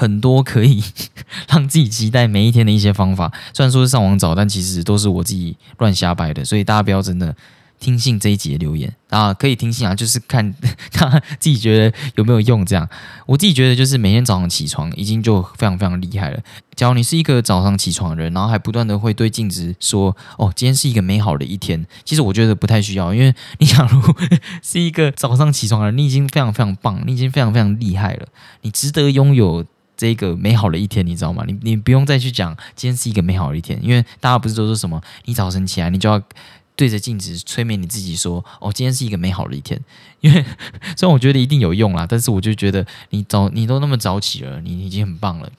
[0.01, 0.83] 很多可以
[1.47, 7.37] 让自己期待每一天的一些方法，虽然说是上网找，但其实都是我自己乱瞎掰的，所以大家不要真的
[7.79, 10.55] 听信这一集的留言啊，可以听信啊，就是看
[10.91, 12.65] 他自己觉得有没有用。
[12.65, 12.89] 这样，
[13.27, 16.41] 我自己觉得就是每天早上起床已经就非常非常厉害了。
[16.75, 24.01] 假如你是一个早上起床的人，然后还不断的会对镜子说：“哦，今天是一个美好的一天。”其实我觉得不太需要，因为你假如
[24.65, 28.27] 是一个早上起床的人，你已经非常非常棒，你已经非常非常厉害了，
[28.63, 29.67] 你值得拥有。
[30.01, 31.45] 这个美好的一天，你知道吗？
[31.47, 34.99] 你你不用再去讲今天是一个美好的一天，因为大家不是都说什么？
[35.27, 36.23] 你早晨起来，你就要
[36.75, 39.79] 对着镜子催眠你自己说：“哦，今天是一个美好的一天。”
[40.23, 40.43] 因为
[40.97, 45.53] 虽然我觉得一定有用啦，但是我就觉得你早你都那么早起了，你已经很棒了。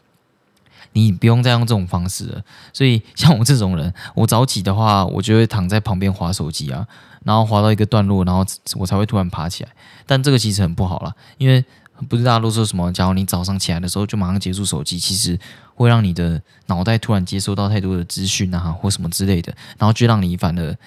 [0.93, 2.43] 你不用再用这种方式了。
[2.73, 6.87] 所以像我这种人，我早起的话，我就会躺在旁边划手机啊，
[7.23, 8.43] 然后划到一个段落，然后
[8.77, 9.69] 我才会突然爬起来。
[10.07, 11.63] 但这个其实很不好了，因为
[12.09, 15.39] 不是大家都说什么，假如你早上起来的时候就马上结束手机，其实
[15.75, 20.77] 会让你的脑袋突然接收到太多的资讯啊，或什么之类的，然后就让你反而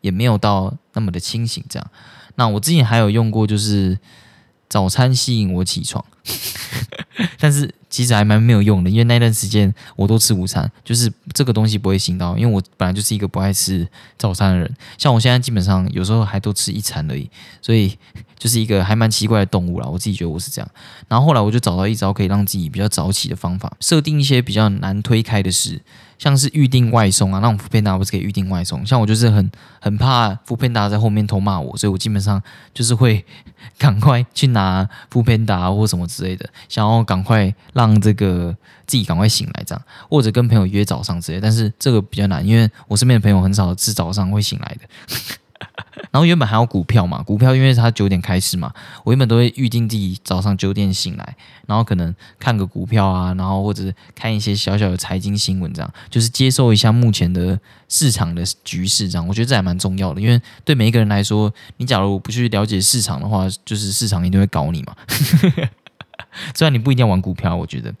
[0.00, 1.64] 也没有到那么的清醒。
[1.68, 1.90] 这样，
[2.34, 3.98] 那我之前还有用过，就是
[4.68, 6.04] 早餐吸引我起床，
[7.38, 7.74] 但是。
[7.90, 14.76] 其实还蛮没有用的，因为那段时间我都吃午餐，就是这个东西不会醒到，因为我本来就是一个不爱吃早餐的人。
[14.96, 17.30] 像我现在基本上有时候还都吃一餐而已，
[17.62, 17.96] 所以
[18.38, 19.86] 就是一个还蛮奇怪的动物啦。
[19.86, 20.70] 我自己觉得我是这样。
[21.08, 25.80] 然后后来我就找到一招可以让自己比较早起的方法，设定一些比较难推开的事。
[26.18, 28.84] 像是预定外送啊，那种福片达不是可以预定外送？
[28.84, 29.50] 像我就是很
[29.80, 32.42] 很怕福片达在后面偷骂我，所以我基本上
[32.74, 33.24] 就是会
[33.78, 38.54] 赶快去拿福片达或什么之类的，想要赶快让这个
[38.86, 41.40] 自己赶快醒来这样，或者跟朋友约早上之类。
[41.40, 44.88] 但是这个比较难，因为我身边的朋友很少是早上会醒来的。
[46.10, 48.72] 然后原本还有股票嘛，股票因为它九点开始嘛，
[49.04, 64.96] 我原本都会预定自己早上九点醒来，然后可能看个股票啊，然后或者看一些小小的财经新闻，这样就是接受一下目前的市场的局势，这样我觉得这还蛮重要的，因为对每一个人来说，你假如不去了解市场的话，就是市场一定会搞你嘛。
[66.54, 67.92] 虽然你不一定要玩股票，我觉得，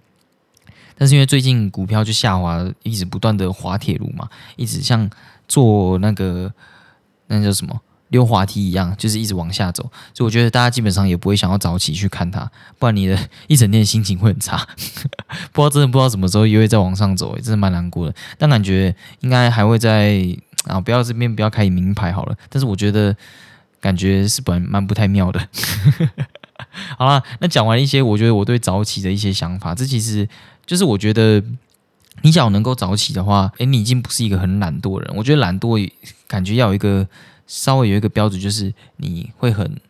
[0.96, 5.10] 但是因为最近股票就下滑，一直不断的滑铁卢嘛，一直像
[5.48, 6.52] 做那个。
[7.28, 9.82] 那叫什么溜滑梯一样，就是一直往下走。
[10.14, 14.66] 所以我觉得大家基本上也不会想要早起去看它，不然你的一整天心情会很差。
[15.52, 18.14] 不知道真的不知道什么时候又会再往上走，真的蛮难过的。
[18.38, 20.24] 但感觉应该还会在
[20.66, 22.36] 啊，不要这边不要开名牌好了。
[22.48, 23.14] 但是我觉得
[23.80, 25.48] 感觉是蛮蛮不太妙的。
[26.96, 30.28] 好了，那讲完一些我觉得我对早起的一些想法，这其实
[30.64, 31.42] 就是我觉得。
[32.22, 35.16] 你想能够早起的话，诶，你已经不是一个很懒惰的人。
[35.16, 35.90] 我觉得懒惰
[36.26, 37.06] 感觉要有一个
[37.46, 39.80] 稍微有一个标准，就是你会很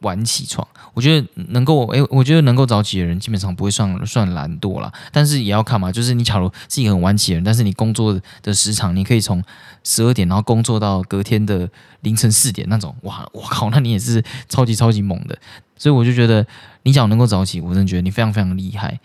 [0.00, 0.66] 晚起床。
[0.92, 4.92] 我觉得能够，诶，我觉得能够早起的人基本上不会算算懒惰了。
[5.12, 9.42] 但是也要看嘛，就是你假如是一个很晚起的人，但是你工作的时长你可以从
[9.84, 11.68] 十二点然后工作到隔天的
[12.00, 15.38] 凌晨四点那种，哇，我靠，那你也是超级超级猛的。
[15.76, 16.46] 所以我就觉得
[16.84, 18.98] 你只要能够早起，我真的觉得你非常非常厉害。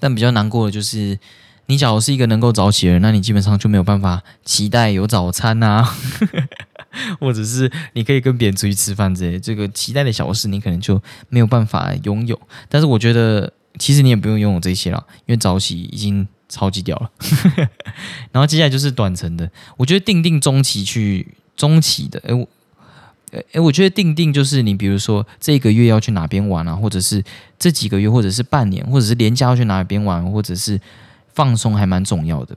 [0.00, 1.18] 但比较难过的就是，
[1.66, 5.86] 你假如是一个能够早起的人，那你基本上就没有办法期待有早餐呐，
[7.20, 12.40] 或者是你可以跟别人出去吃饭之类，这个期待的小事你可能就没有办法拥有。
[12.68, 17.10] 但是我觉得，其实你也不用拥有这些了，因为早起已经超级屌了。
[18.32, 22.48] 然后接下来就是短程的，我觉得定定中期去中期的，哎我。
[23.52, 27.22] 诶，我觉得定定就是你，比如说这个月要去哪边玩啊，或者是
[27.58, 30.80] 这几个月，或者是半年，或者是连假要去哪边玩，或者是
[31.32, 32.56] 放松，还蛮重要的。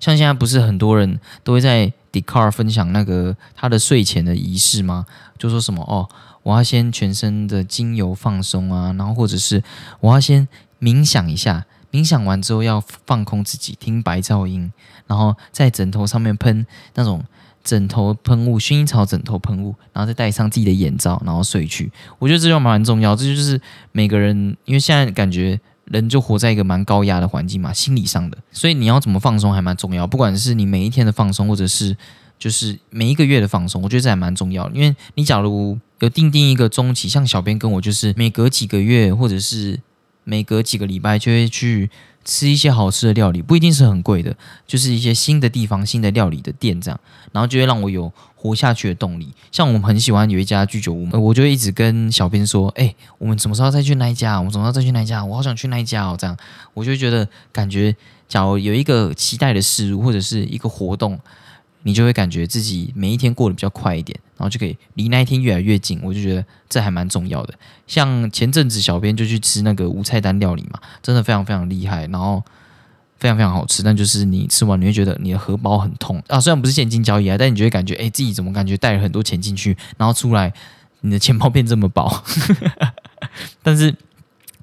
[0.00, 5.04] 像现在不是很多人都会在 d e c a r 分享那个他的睡前的仪式吗？
[5.38, 6.08] 就说什么哦，
[6.42, 9.62] 我要先全身的精油放松啊，然后或者是
[10.00, 10.48] 我要先
[10.80, 14.72] 冥想一下，冥想完之后要放空自己，听白噪音，
[15.06, 17.22] 然后在枕头上面喷那种。
[17.66, 21.90] 枕头喷雾，薰衣草枕头喷雾，然后再戴上自己的眼罩，然后睡去。
[22.20, 30.06] 我觉得这就蛮重要，这就是每个人，因为现在感觉人就活在一个蛮高压的环境嘛，心理上的，所以你要怎么放松还蛮重要。
[30.06, 31.96] 不管是你每一天的放松，或者是
[32.38, 34.70] 就是每一个月的放松，我觉得这还蛮重要。
[34.70, 39.80] 因为你假如有定定一个中期，像小编跟我就是每隔几个月，或者是
[40.22, 41.90] 每隔几个礼拜就会去。
[42.26, 44.36] 吃一些好吃的料理，不一定是很贵的，
[44.66, 47.00] 就是一些新的地方、新的料理的店这样，
[47.32, 49.32] 然后就会让我有活下去的动力。
[49.50, 54.36] 像我们很喜欢有一家居酒屋，我就一直跟小编说：“哎，我们什么时候再去那一家？
[54.36, 55.24] 我们什么时候再去那一家？
[55.24, 56.36] 我好想去那一家哦。”这样，
[56.74, 57.96] 我就觉得感觉，
[58.28, 61.18] 假如有一个期待的事物或者是一个活动。
[61.82, 66.00] 你就会感觉自己每一天过得比较快一点，然后就可以离那一天越来越近。
[66.02, 67.54] 我就觉得这还蛮重要的。
[67.86, 72.42] 像前阵子小编就去吃那个无菜单料理嘛，真的非常非常厉害，然后
[73.18, 73.82] 非常非常好吃。
[73.82, 80.52] 但就是你吃完你会觉得你的荷包很痛啊，虽然不是现金交易啊，但你就会感觉哎自己怎么感觉带了很多钱进去，然后出来
[81.00, 82.24] 你的钱包变这么薄。
[83.62, 83.94] 但是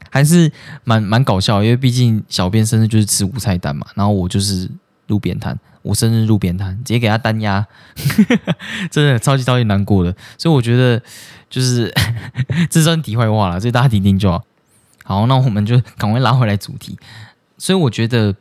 [0.09, 0.51] 还是
[0.83, 4.69] 蛮蛮搞笑，因为毕竟小编生日就是吃无菜单嘛，然后我就是
[5.07, 5.57] 路边摊。
[5.83, 7.67] 我生日路边摊，直接给他单压，
[8.89, 10.15] 真的超级超级难过的。
[10.37, 10.99] 所以我觉得
[11.49, 11.93] 就是
[12.71, 14.43] 这算题外话了，所以大家听听就好。
[15.03, 16.97] 好，那我们就赶快拉回来主题。
[17.57, 18.35] 所以我觉得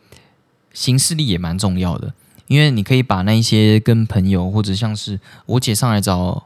[0.73, 2.15] 行事力也蛮重要的，
[2.47, 6.45] 因为你可以把那些跟朋友或者像是我姐上来找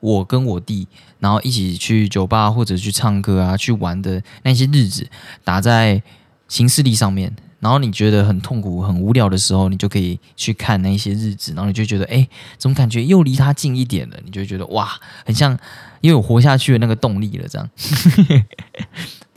[0.00, 0.86] 我跟我弟，
[1.18, 5.08] 然后一起去酒吧或者去唱歌啊、去玩的那些日子，
[5.42, 6.02] 打在
[6.48, 7.34] 行事历上面。
[7.62, 12.26] 然后你觉得很痛苦、很无聊的时候，你就可以去看那些日子，然后你就觉得，哎，
[12.58, 14.16] 怎么感觉又离他近一点了？
[14.24, 14.90] 你就觉得哇，
[15.24, 15.56] 很像
[16.00, 17.70] 又有活下去的那个动力了，这样。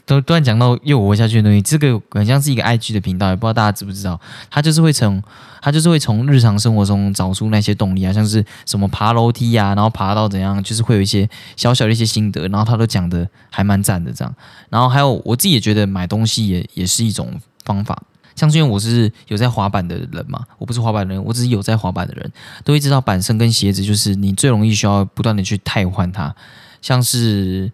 [0.07, 4.19] 都突然讲到又活下去的东西，这个很像是一个 IG 的频道，也不知道大家知不知道，
[4.51, 5.21] 他就是会从
[5.61, 14.31] 他就是会从日常生活中找出那些动力啊，像是什么爬楼梯啊，然后爬到怎样，就是会有一些小小的一些心得，然后他都讲的还蛮赞的这样。
[14.69, 17.99] 然后还有我自己也觉得买东西也也是一种方法，
[18.35, 22.31] 像是因为我是有在滑板的人嘛，我不是滑板的人，我只是有在滑板的人，
[22.63, 26.35] 都会知道板身跟鞋子就是你最容易需要不断的去替换它，
[26.81, 27.71] 像是。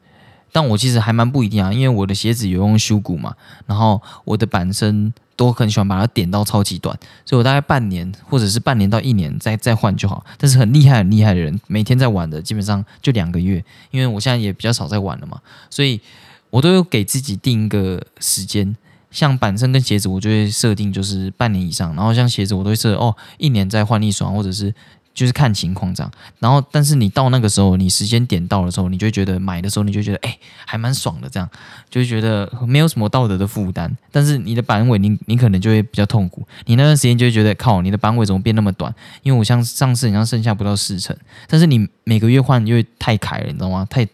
[0.53, 3.33] 但我其实还蛮不一定啊，因为我的鞋子有用修骨嘛，
[3.65, 6.93] 然后我的板身都很喜欢把它点到超级短，
[7.25, 10.25] 所以我大概半年或者是半年到一年再再换就好。
[10.37, 15.39] 但是很厉害很厉害的人，每天在玩的基本上就两个月，因为我现在也比较少在玩了嘛，
[15.69, 16.01] 所以
[16.49, 18.75] 我都有给自己定一个时间。
[19.11, 24.73] 像板身跟鞋子，我就会设定就是半年以上，然后像鞋子我都会设哦一年再换一双，或者是。
[25.13, 26.09] 就是看情况这样，
[26.39, 31.49] 然后但是你到那个时候，你时间点到的时候，你就觉得买的时候，你就觉得哎，还蛮爽的这样，
[31.89, 33.93] 就觉得没有什么道德的负担。
[34.09, 36.47] 但是你的板尾，你你可能就会比较痛苦。
[36.65, 38.95] 你那段时间就会觉得靠，你的板尾怎么变那么短？
[39.21, 41.13] 因为我像上次，你像剩下不到四成，
[41.45, 43.85] 但是你每个月换又太开了，你知道吗？
[43.89, 44.07] 太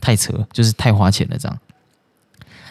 [0.00, 1.58] 太扯，就是太花钱了这样。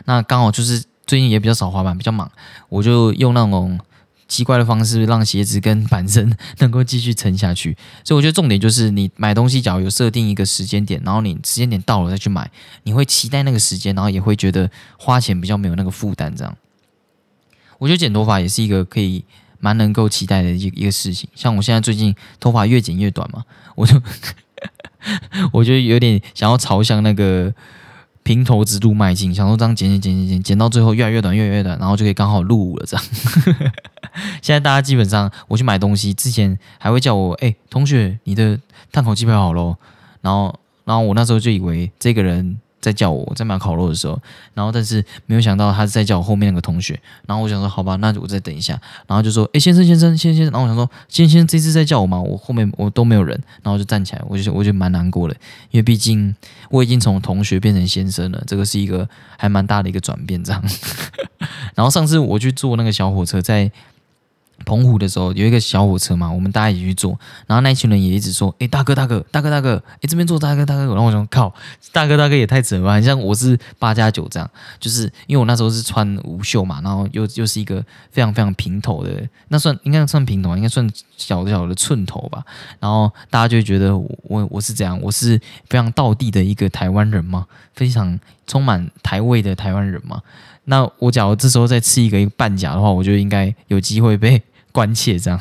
[0.06, 2.32] 那刚好就是最近也比较少滑板，比较忙，
[2.70, 3.78] 我就用那种。
[4.32, 12.50] 奇怪的方式让鞋子跟板身能够继续撑下去，所以我觉得重点就是你买东西，假如有设定一个时间点，然后你时间点到了再去买，
[12.84, 16.34] 你会期待那个时间，然后也会觉得花钱比较没有那个负担。
[16.34, 16.58] 这样，
[17.78, 19.26] 我觉得剪头发也是一个可以
[19.60, 21.30] 蛮能够期待的一一个事情。
[21.36, 23.44] 像我现在最近头发越剪越短嘛，
[23.76, 24.02] 我就
[25.52, 27.54] 我觉得有点想要朝向那个。
[28.32, 32.86] 平头之路迈进，想说这样剪剪剪剪剪，剪到最后越来越短，越来越短，然后就可以刚好入伍了。
[32.86, 33.06] 这样，
[34.42, 38.58] 现在大家基本上我去买东西之前，还会叫我哎，同学，你的
[38.90, 39.78] 碳烤机票好咯。
[40.22, 42.58] 然后，然后我那时候就以为这个人。
[42.82, 44.20] 在叫我在买烤肉的时候，
[44.54, 52.20] 然后但是没有想到他在叫我后面那个同学，然后我想说好吧，那我再等一下，然后就说哎先生先生先生，然后我想说先生这次在叫我吗？
[52.20, 55.36] 我后面我都没有人，然后就站起来，我就我就蛮难过的，
[55.70, 56.36] 因为毕竟
[56.70, 59.08] 我已经从同学变成先生了，这个是一个
[59.38, 60.64] 还蛮大的一个转变这样。
[61.76, 63.72] 然后上次我去坐那个小火车在。
[64.66, 71.54] 澎湖的时候有一个小火车嘛，我们大家一起去坐，然后那群人也一直说：“哎，大哥大哥大哥大哥，哎这边坐大哥大哥。”然后我说：“靠，
[71.92, 74.50] 大哥大哥也太扯了吧，很像我是八加九这样。”
[74.80, 79.12] 就是因为我那时候是穿无袖嘛，然后又又是一个非常非常平头的，
[79.50, 82.44] 那算应该算平头，应该算小小的寸头吧。
[82.80, 85.40] 然后大家就觉得我我是怎样，我是
[85.70, 90.22] 非常道地的一个台湾人嘛，非常充满台味的台湾人嘛。
[90.66, 94.42] 那我假如这时候再吃一个一个半甲的话，我就应该有机会被。
[94.72, 95.40] 关切这样，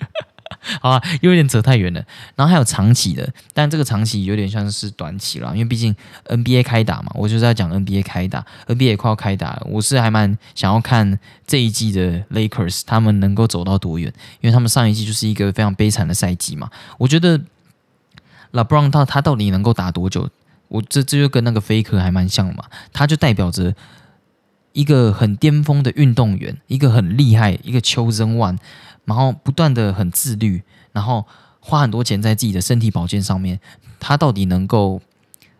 [0.80, 2.04] 好啊，又有点扯太远了。
[2.36, 5.94] 然后还有长期的，但这个长期有点像是短期了，因为毕竟
[6.26, 9.66] NBA 开打嘛，我就是在讲 NBA 开打，NBA 快要开打了。
[9.68, 16.70] 我是还蛮想要看这一季的 Lakers 他们能够走到多远，因为他们上一季就是一个非常悲惨的赛季嘛。
[16.98, 17.40] 我觉得
[18.52, 20.28] LeBron 他他到底能够打多久？
[20.68, 23.74] 我这这就跟那个 Faker 还蛮像嘛，他就代表着。
[24.72, 28.58] 一个很巅峰的运动员，一个很厉害，一个求真万，
[29.04, 30.62] 然后不断的很自律，
[30.92, 31.26] 然后
[31.60, 33.60] 花很多钱在自己的身体保健上面，
[34.00, 35.00] 他到底能够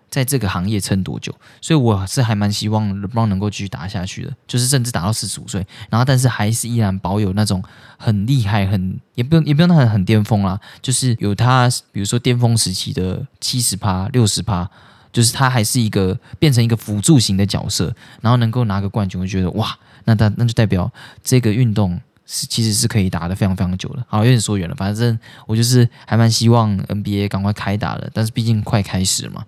[0.09, 1.35] 在这个行业撑多久？
[1.61, 7.63] 所以我是还蛮希望 LeBron 能够继续打下去的，就是甚至打到四十五岁，然后但是还是依然保有那种
[7.99, 14.71] 很厉害，很也不用也不用很很巅峰啦，就是有他比如说巅峰时期的七十趴、六十趴。
[15.13, 20.91] 就是他还是一个变成一个辅助型的角色，然后能够拿个冠军，我觉得哇，那他那就代表
[21.23, 24.03] 这个运动是其实是可以打的非常非常久的。
[24.09, 29.45] 好，有点说远了，反正我就是还蛮希望 NBA 赶快开打了，但是毕竟快开始嘛，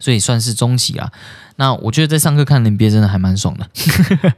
[0.00, 1.12] 所以算是中期啦。
[1.56, 3.70] 那我觉得在上课看 NBA 真的还蛮爽的，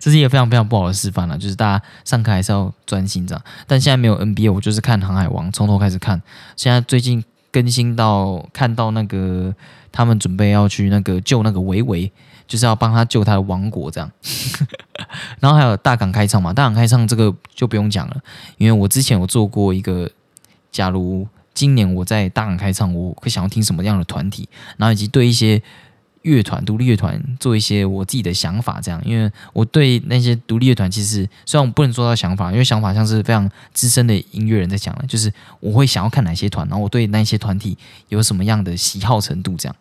[0.00, 3.44] 这是一个非常非常不好的示范了，就是大家上课还是要专心这样。
[3.68, 6.20] 但现在没有 NBA，我就是看航海王，从头开始看。
[6.56, 7.24] 现在最近。
[7.56, 9.54] 更新到看到那个
[9.90, 12.12] 他们准备要去那个救那个维维，
[12.46, 14.12] 就是要帮他救他的王国这样。
[15.40, 18.20] 然后还有大港开唱嘛，大港开唱这个就不用讲了，
[18.58, 20.10] 因为我之前有做过一个，
[20.70, 24.46] 假如今年我在大港开唱，我会想要听什么样的团体，
[24.76, 25.62] 然后以及对一些
[26.26, 39.76] 乐团、独立乐团做一些我自己的想法，这样，因为我对那些独立乐团其实虽然我不能做到想法，因为想法像是非常资深的音乐人在讲的，就是我会想要看哪些团，然后我对那些团体有什么样的喜好程度，这样。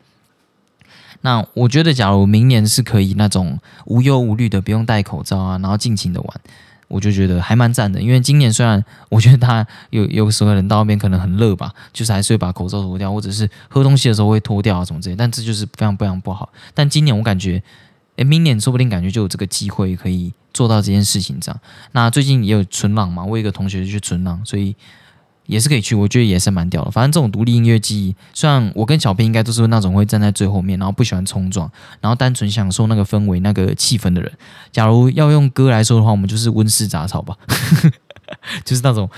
[1.22, 6.42] 那我觉得，假如明年是可以那种无忧无虑的，不用戴口罩啊，然后尽情的玩。
[6.88, 16.50] 我就觉得还蛮赞的，因为今年虽然我觉得他有有时候人到那边可能很热吧，就是还是会把口罩脱掉，或者是喝东西的时候会脱掉啊什么之类，但这就是非常非常不好。
[16.74, 17.62] 但今年我感觉，
[18.18, 21.60] 诶，明年说不定感觉就有这个机会可以做到这件事情这样。
[21.92, 24.76] 那最近也有存浪嘛，我有一个同学去存浪，所以。
[25.46, 26.92] 也是可以去，我觉得也是蛮屌的。
[26.92, 31.70] 反正这种独立音乐季，虽然我跟小编应该都是那种会站在最后面，然后不喜欢冲撞，
[32.02, 34.32] 然后单纯享受那个氛围、那个气氛的人。
[34.72, 37.36] 假如要用歌来说的话，我们就是温室杂草吧，
[38.66, 39.10] 就是那种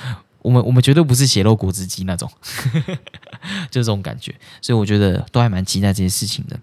[0.42, 2.30] 我们我们绝对不是血肉果汁机那种，
[3.72, 4.34] 就这种感觉。
[4.62, 6.58] 所以我觉得都还蛮期待这些事情的。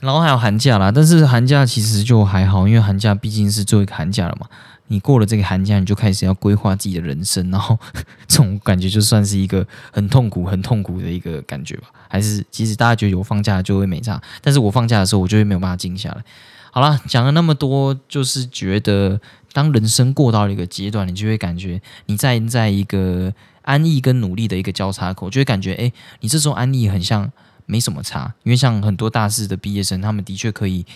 [0.00, 4.46] 然后还有寒假啦，但是寒假其实就还好，因为寒假毕竟是最后一个寒假了嘛。
[4.88, 7.78] 你过了这个寒假，你就开始要规划自己的人生，然后
[8.26, 11.88] 这种感觉就算是一个很痛苦、很痛苦的一个感觉吧。
[12.08, 16.24] 还是其实大家觉得有放假就会没差，但是我放假的时候，我就会没有办法静下来。
[16.70, 19.20] 好了，讲了那么多，就是觉得
[19.52, 23.32] 当人生过到了一个阶段，你就会感觉你在在一个
[23.62, 27.30] 安逸跟努力的一个交叉口，就会感觉哎，你这时候安逸很像
[27.66, 30.86] 没什么差，因为像很多大四的毕业生，他们的确可以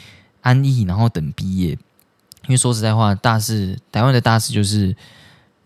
[0.41, 1.77] 安逸，然后等毕业。
[2.45, 4.95] 因为说实在话，大四台湾的大四就是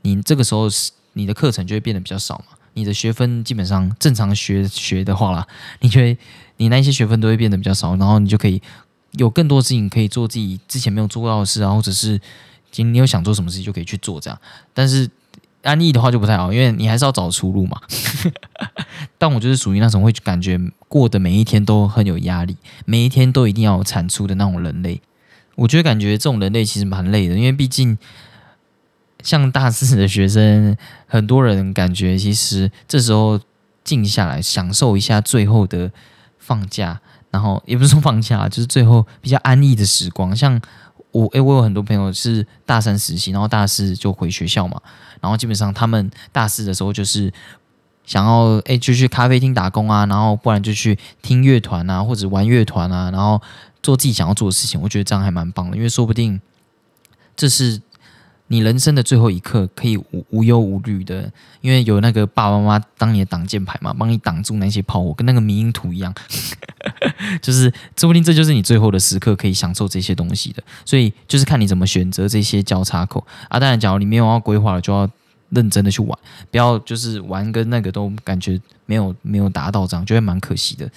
[0.03, 5.47] 你这个时候是你的课程就会变得比较少嘛，你的学分基本上正常学学的话啦，
[5.81, 6.21] 你觉得
[6.59, 8.61] 你那些学分都会变得比较少，然后你就可以
[9.13, 12.21] 有更多事情可以做自己之前没有做到的事啊，或者是
[12.71, 14.39] 今你有想做什么事情就可以去做这样。
[14.75, 15.09] 但是
[15.63, 17.81] 安逸的话就不太好，因为你还是要找出路嘛。
[19.19, 25.01] 但我就是属于那种会感觉过的每一天都很有压力，每一天都一定要产出的那种人类。
[25.57, 27.99] 我觉得感觉这种人类其实蛮累的，因为毕竟
[29.23, 30.77] 像大四的学生，
[31.07, 33.41] 很多人感觉其实这时候
[33.83, 35.91] 静下来享受一下最后的
[36.39, 37.01] 放假，
[37.31, 40.37] 然后也不是说放假，就是最后比较安逸的时光。
[40.37, 40.61] 像
[41.11, 44.81] 我，诶，我有很多朋友是大三实习，然后大四就回学校嘛，
[45.23, 47.33] 然后基本上他们大四的时候就是
[48.05, 53.41] 想要诶，就去咖啡厅打工啊，然后不然就去听乐团啊，或者玩乐团啊，然后。
[53.87, 56.41] 做自己想要做的事情，我觉得这样还蛮棒的，因为说不定
[57.37, 57.81] 这是
[58.49, 61.31] 你人生的最后一刻，可以无无忧无虑的，
[61.61, 66.13] 因为有那个爸爸妈妈当你的挡箭牌嘛，帮你挡住那些炮火，跟那个迷因图一样，
[67.41, 70.61] 就是说不定这就是你最后的时刻，可以享受这些东西的。
[70.85, 73.61] 所以就是看你怎么选择这些交叉口啊。
[73.61, 75.09] 当然，假如你没有要规划了，就要
[75.51, 76.19] 认真的去玩，
[76.51, 80.91] 不要就是玩跟那个都感觉没有没有达到这样，就会蛮可惜的。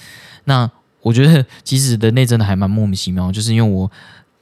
[0.45, 0.67] 那。
[1.01, 3.89] 我觉得其实人类真的还蛮莫名其妙， 就是因为我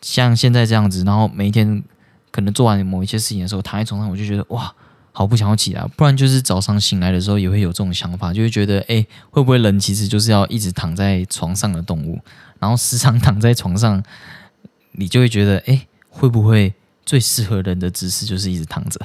[0.01, 1.83] 像现在这样子，然后每一天
[2.31, 4.73] 可能做完某一些事情的时候，躺在床上，我就觉得哇，
[5.11, 5.83] 好不想要起来。
[5.95, 12.19] 不然就是早上醒来的时候也会有这种想法，就会觉得哎，会不会人其实就是要一直躺在床上的动物？
[12.59, 14.03] 然后时常躺在床上，
[14.93, 16.73] 你就会觉得哎，会不会
[17.05, 18.99] 最适合人的姿势就是一直躺着？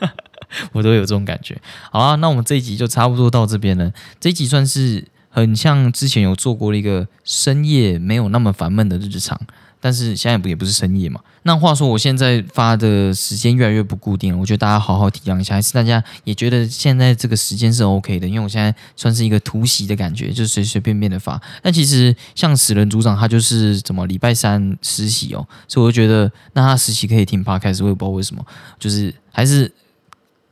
[0.72, 1.60] 我都有这种感觉。
[1.90, 3.90] 好啊，那我们这一集就差不多到这边了。
[4.20, 5.06] 这一集算是。
[5.34, 9.36] 很像之前有做过了一个深夜没有那么烦闷的日常，
[9.80, 11.20] 但是现在不也不是深夜嘛？
[11.42, 21.42] 那话说我现在发的时间越来越不固定了，我觉得大家好好体谅一下，还是大家也觉得现在这个时间是 OK 的，因为我现在算是一个突袭的感觉，就是随随便便的发。
[21.60, 28.46] 但其实像死人组长他就是怎么礼拜三实习哦，所以我就觉得那他实习可以听 Podcast，我也不知道为什么，
[28.78, 29.72] 就是还是。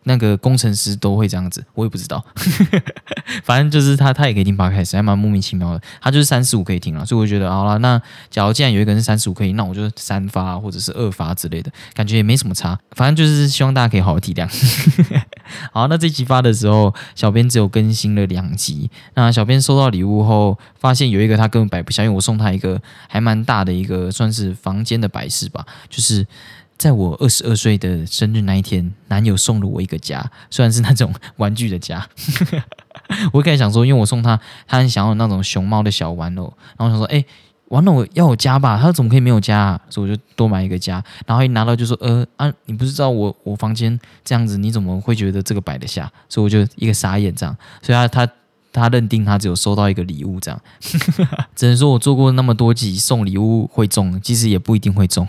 [0.04, 2.24] 那个工程师都会这样子，我也不知道，
[3.44, 5.80] 反正就是他，他也可以听八开始，还蛮莫名其妙的。
[6.00, 7.78] 他就是三十五可以听了，所以我觉得好了。
[7.78, 8.00] 那
[8.30, 12.78] 假如既然有一个人是三十五可以，那我就三发或者是二发之类的，感觉也没什么差。
[12.92, 14.48] 反正就是希望大家可以好好体谅。
[15.72, 18.90] 好，那这期发的时候，小编只有更新了两集。
[19.14, 26.26] 那小编收到礼物后，发现有一个他根本摆不下，因为我送他一个还蛮大的一个算是房间的摆饰吧，就是。
[26.82, 32.04] 在我二十二岁的生日那一天，男友送了我一个家，虽然是那种玩具的家。
[33.32, 37.24] 我一开始想说，因为我送他，他很想要那种熊猫的小玩偶，然后想说，哎，
[37.68, 38.76] 玩偶要有家吧？
[38.82, 39.80] 他怎么可以没有家？
[39.88, 41.00] 所以我就多买一个家。
[41.24, 46.10] 然后一拿到就说，呃啊，你不是知道我我房间这样子，你怎么会觉得这个摆得下？
[46.28, 47.56] 所以我就一个傻眼这样。
[47.80, 48.32] 所以他他。
[48.72, 50.60] 他认定他只有收到一个礼物，这样，
[51.54, 55.28] 只能说我做过那么多集送礼物会中，其实也不一定会中。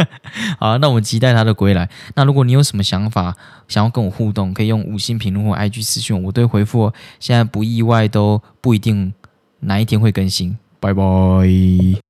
[0.58, 1.88] 好，那我们期待他的归来。
[2.14, 3.36] 那如果你有什么想法，
[3.68, 6.92] 想要跟我互动，可以用五星评论或 IG 私讯，我都会回复。
[7.20, 9.12] 现在不意外都不一定
[9.60, 12.07] 哪一天会更新，拜拜。